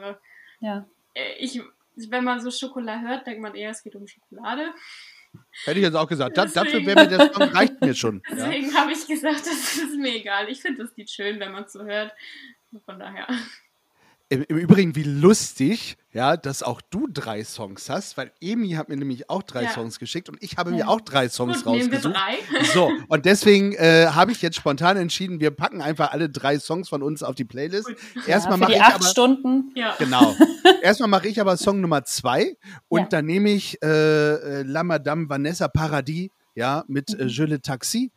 [0.61, 0.85] ja.
[1.15, 1.61] äh, ich,
[1.95, 4.73] wenn man so Schokolade hört, denkt man eher, es geht um Schokolade.
[5.65, 6.37] Hätte ich jetzt auch gesagt.
[6.37, 8.21] Da, dafür wäre mir der Song reicht mir schon.
[8.29, 8.35] Ja.
[8.35, 10.49] Deswegen habe ich gesagt, das ist mir egal.
[10.49, 12.11] Ich finde das Lied schön, wenn man es so hört.
[12.85, 13.27] Von daher.
[14.33, 18.89] Im, Im Übrigen, wie lustig, ja, dass auch du drei Songs hast, weil Emi hat
[18.89, 19.69] mir nämlich auch drei Ja.
[19.69, 20.75] Songs geschickt und ich habe Ja.
[20.77, 22.15] mir auch drei Songs Gut, nehmen wir rausgesucht.
[22.15, 22.63] drei.
[22.73, 26.89] So, und deswegen äh, habe ich jetzt spontan entschieden, wir packen einfach alle drei Songs
[26.89, 27.87] von uns auf die Playlist.
[27.87, 27.97] Gut.
[28.27, 29.05] Erstmal ja, für mache die ich acht aber.
[29.05, 29.71] Stunden.
[29.75, 29.95] Ja.
[29.99, 30.35] Genau.
[30.81, 32.57] Erstmal mache ich aber Song Nummer zwei
[32.87, 33.07] und Ja.
[33.09, 37.29] dann nehme ich äh, äh, La Madame Vanessa Paradis, ja, mit äh, Mhm.
[37.29, 38.11] Je le Taxi.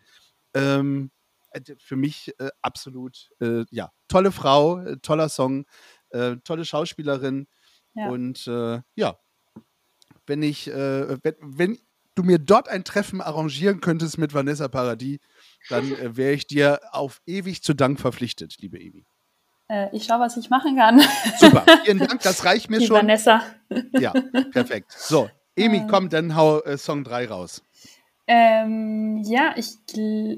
[0.55, 1.11] Ähm,
[1.51, 5.65] äh, für mich äh, absolut, äh, ja, tolle Frau, äh, toller Song,
[6.17, 7.47] äh, tolle Schauspielerin
[7.95, 8.09] Ja.
[8.09, 9.19] und äh, ja,
[10.27, 11.79] wenn ich, äh, wenn, wenn
[12.15, 15.19] du mir dort ein Treffen arrangieren könntest mit Vanessa Paradis,
[15.69, 19.05] dann äh, wäre ich dir auf ewig zu Dank verpflichtet, liebe Emi.
[19.69, 21.01] Äh, ich schaue, was ich machen kann.
[21.39, 22.97] Super, vielen Dank, das reicht mir Die schon.
[22.97, 23.43] Vanessa.
[23.93, 24.13] Ja,
[24.53, 24.93] perfekt.
[24.93, 25.87] So, Emi, Ähm.
[25.89, 27.63] komm, dann hau äh, Song 3 raus.
[28.29, 29.75] Ähm, ja, ich,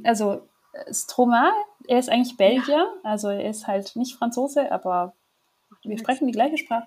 [0.05, 0.49] also
[0.93, 1.51] Stromae,
[1.87, 5.15] er ist eigentlich Belgier, also er ist halt nicht Franzose, aber
[5.83, 6.87] wir sprechen die gleiche Sprache.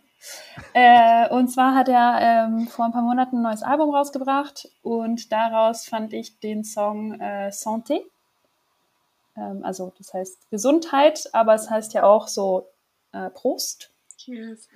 [0.74, 5.32] Äh, und zwar hat er ähm, vor ein paar Monaten ein neues Album rausgebracht und
[5.32, 8.02] daraus fand ich den Song äh, Santé.
[9.36, 12.68] Ähm, also das heißt Gesundheit, aber es heißt ja auch so
[13.14, 13.92] äh, Prost.
[14.18, 14.68] Cheers.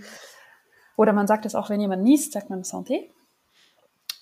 [0.98, 3.10] Oder man sagt es auch, wenn jemand niest, sagt man Santé.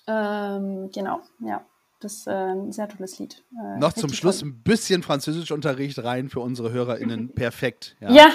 [0.06, 1.64] Ähm, genau, ja.
[2.04, 3.42] Das ist äh, ein sehr tolles Lied.
[3.52, 4.50] Äh, Noch zum Schluss toll.
[4.50, 7.28] ein bisschen Französischunterricht rein für unsere HörerInnen.
[7.34, 7.96] Perfekt.
[8.00, 8.26] Ja, Ja,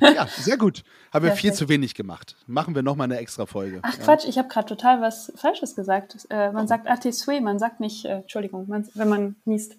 [0.14, 0.84] ja sehr gut.
[1.12, 2.36] Haben wir viel zu wenig gemacht.
[2.46, 3.80] Machen wir nochmal eine extra Folge.
[3.82, 4.04] ach ja.
[4.04, 6.26] Quatsch, ich habe gerade total was Falsches gesagt.
[6.28, 9.76] Äh, man sagt Artisue, man sagt nicht, äh, Entschuldigung, man, wenn man niest.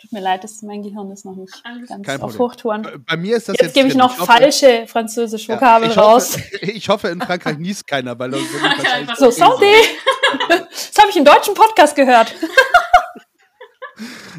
[0.00, 2.38] Tut mir leid, dass mein Gehirn ist noch nicht Alles ganz Kein auf Problem.
[2.50, 2.82] Hochtouren.
[2.82, 3.74] Bei- Bei mir ist das Jetzt, jetzt.
[3.74, 6.36] gebe ich noch hoffe- falsche französische Ja, Vokabeln ich raus.
[6.36, 9.72] Hoffe, ich hoffe, in Frankreich niest keiner, weil das wahrscheinlich So, santé!
[11.18, 12.32] Ich im deutschen Podcast gehört.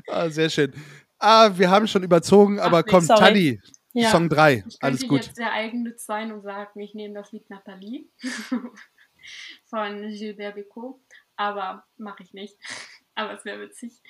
[0.08, 0.74] Ah, sehr schön.
[1.20, 3.20] Ah, wir haben schon überzogen, aber nee, komm, sorry.
[3.20, 3.62] Tali,
[3.92, 4.10] Ja.
[4.10, 5.26] Song 3, Ich alles gut.
[5.26, 8.08] jetzt sehr eigennütz sein und sagen, ich nehme das Lied Nathalie
[9.70, 10.96] von Gilbert Bécaud,
[11.36, 12.56] aber mache ich nicht.
[13.16, 14.02] Aber es wäre witzig.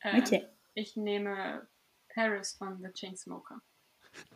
[0.00, 0.48] Äh, Okay.
[0.74, 1.68] Ich nehme
[2.12, 3.60] Paris von The Chainsmoker.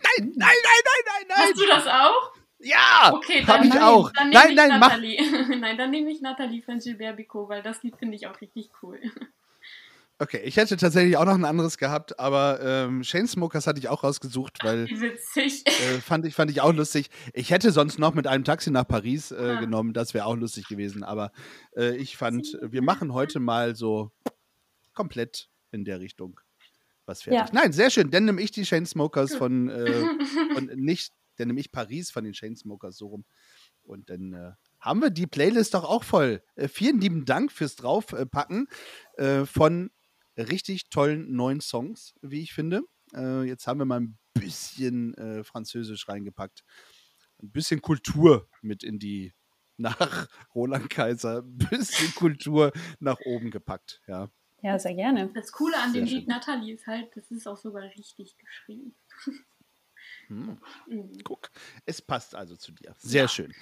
[0.05, 2.33] Nein, nein, nein, nein, nein, Hast du das auch?
[2.63, 4.13] Ja, Okay, hab dann, ich auch.
[4.13, 4.89] dann nehme Nein, ich nein, mach.
[4.89, 5.57] Nathalie.
[5.61, 8.71] Nein, dann nehme ich Nathalie von Gilbert Bécaud, weil das Lied finde ich auch richtig
[8.83, 8.99] cool.
[10.19, 14.05] Okay, ich hätte tatsächlich auch noch ein anderes gehabt, aber ähm, Chainsmokers hatte ich auch
[14.05, 15.65] rausgesucht, weil Wie witzig.
[15.67, 17.09] äh, fand, ich, fand ich auch lustig.
[17.33, 19.61] Ich hätte sonst noch mit einem Taxi nach Paris äh, Ah.
[19.61, 21.33] genommen, das wäre auch lustig gewesen, aber
[21.75, 24.11] äh, ich fand, wir machen heute mal so
[24.93, 26.39] komplett in der Richtung
[27.07, 27.41] was fertig.
[27.55, 27.61] Ja.
[27.63, 30.05] Nein, sehr schön, dann nehme ich die Chainsmokers von, äh,
[30.55, 33.25] von nicht, dann nehme ich Paris von den Chainsmokers so rum
[33.83, 36.43] und dann äh, haben wir die Playlist doch auch voll.
[36.55, 38.69] Äh, vielen lieben Dank fürs Draufpacken
[39.17, 39.91] äh, von
[40.37, 42.83] richtig tollen neuen Songs, wie ich finde.
[43.15, 46.65] Äh, jetzt haben wir mal ein bisschen äh, Französisch reingepackt.
[47.43, 49.35] Ein bisschen Kultur mit in die,
[49.77, 54.03] nach Roland Kaiser, ein bisschen Kultur nach oben gepackt.
[54.07, 54.31] Ja.
[54.63, 55.31] Ja, sehr gerne.
[55.33, 56.29] Das Coole an dem Sehr Lied schön.
[56.29, 58.95] Nathalie ist halt, das ist auch sogar richtig geschrieben.
[60.31, 60.59] Hm.
[60.87, 61.13] Mhm.
[61.25, 61.51] Guck,
[61.85, 62.95] es passt also zu dir.
[62.99, 63.53] Sehr schön.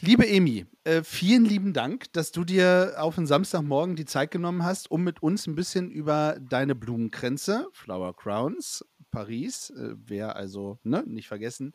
[0.00, 4.64] Liebe Emi, äh, vielen lieben Dank, dass du dir auf den Samstagmorgen die Zeit genommen
[4.64, 10.78] hast, um mit uns ein bisschen über deine Blumenkränze, Flower Crowns, Paris, äh, wer also,
[10.84, 11.74] ne, nicht vergessen,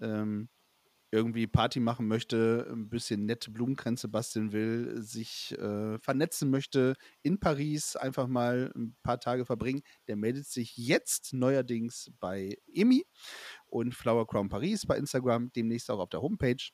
[0.00, 0.48] ähm,
[1.16, 7.40] irgendwie Party machen möchte, ein bisschen nette Blumenkränze basteln will, sich äh, vernetzen möchte in
[7.40, 13.04] Paris, einfach mal ein paar Tage verbringen, der meldet sich jetzt neuerdings bei Emi
[13.66, 16.70] und Flower Crown Paris bei Instagram, demnächst auch auf der Homepage.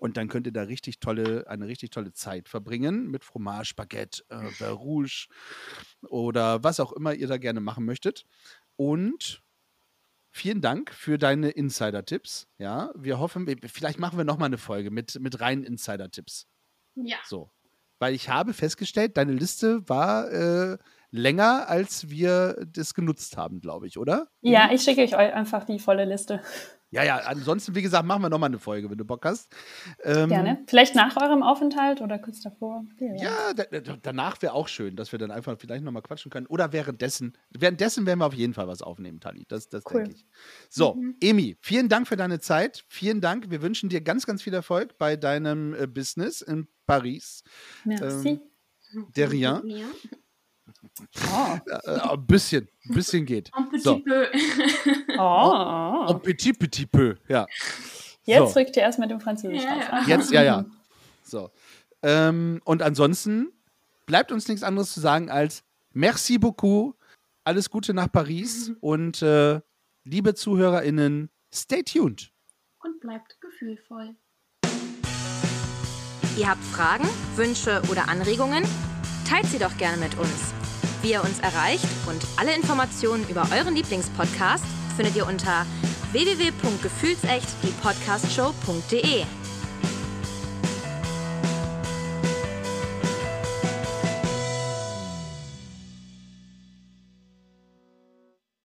[0.00, 4.24] Und dann könnt ihr da richtig tolle, eine richtig tolle Zeit verbringen mit Fromage, Baguette,
[4.30, 5.26] äh, Rouge
[6.08, 8.24] oder was auch immer ihr da gerne machen möchtet.
[8.76, 9.41] Und
[10.32, 12.48] vielen Dank für deine Insider-Tipps.
[12.58, 16.48] Ja, wir hoffen, vielleicht machen wir nochmal eine Folge mit, mit reinen Insider-Tipps.
[16.96, 17.18] Ja.
[17.24, 17.50] So.
[17.98, 20.78] Weil ich habe festgestellt, deine Liste war äh,
[21.10, 24.28] länger, als wir das genutzt haben, glaube ich, oder?
[24.40, 26.42] Ja, ich schicke euch eu- einfach die volle Liste.
[26.92, 29.50] Ja, ja, ansonsten, wie gesagt, machen wir nochmal eine Folge, wenn du Bock hast.
[30.04, 30.62] Ähm, Gerne.
[30.66, 32.84] Vielleicht nach eurem Aufenthalt oder kurz davor.
[32.98, 33.64] Ja, da,
[34.02, 36.46] danach wäre auch schön, dass wir dann einfach vielleicht nochmal quatschen können.
[36.46, 37.32] Oder währenddessen.
[37.50, 39.46] Währenddessen werden wir auf jeden Fall was aufnehmen, Tali.
[39.48, 40.02] Das, das Cool.
[40.04, 40.26] denke ich.
[40.68, 41.16] So, Mhm.
[41.22, 42.84] Emi, vielen Dank für deine Zeit.
[42.88, 43.50] Vielen Dank.
[43.50, 47.42] Wir wünschen dir ganz, ganz viel Erfolg bei deinem äh, Business in Paris.
[47.84, 48.40] Merci.
[49.16, 49.62] Der Rien.
[49.64, 49.86] Ja.
[51.32, 51.58] Oh.
[51.66, 53.50] Äh, ein bisschen, ein bisschen geht.
[53.56, 53.98] Un petit So.
[54.00, 54.26] peu.
[55.18, 56.06] Oh.
[56.10, 57.46] Un petit, petit peu, ja.
[58.24, 58.60] Jetzt so.
[58.60, 59.88] rückt ihr erst mit dem Französisch Ja, ja.
[59.90, 60.04] Ah.
[60.06, 60.64] Jetzt, ja, ja.
[61.24, 61.50] So.
[62.02, 63.52] Ähm, und ansonsten
[64.06, 65.62] bleibt uns nichts anderes zu sagen als
[65.92, 66.96] merci beaucoup,
[67.44, 69.60] alles Gute nach Paris und äh,
[70.04, 72.32] liebe ZuhörerInnen, stay tuned.
[72.80, 74.16] Und bleibt gefühlvoll.
[76.36, 78.64] Ihr habt Fragen, Wünsche oder Anregungen?
[79.28, 80.52] Teilt sie doch gerne mit uns.
[81.02, 84.64] Wie ihr uns erreicht und alle Informationen über euren Lieblingspodcast
[84.96, 85.66] findet ihr unter
[86.12, 89.24] www.gefühlsecht die Podcastshow.de.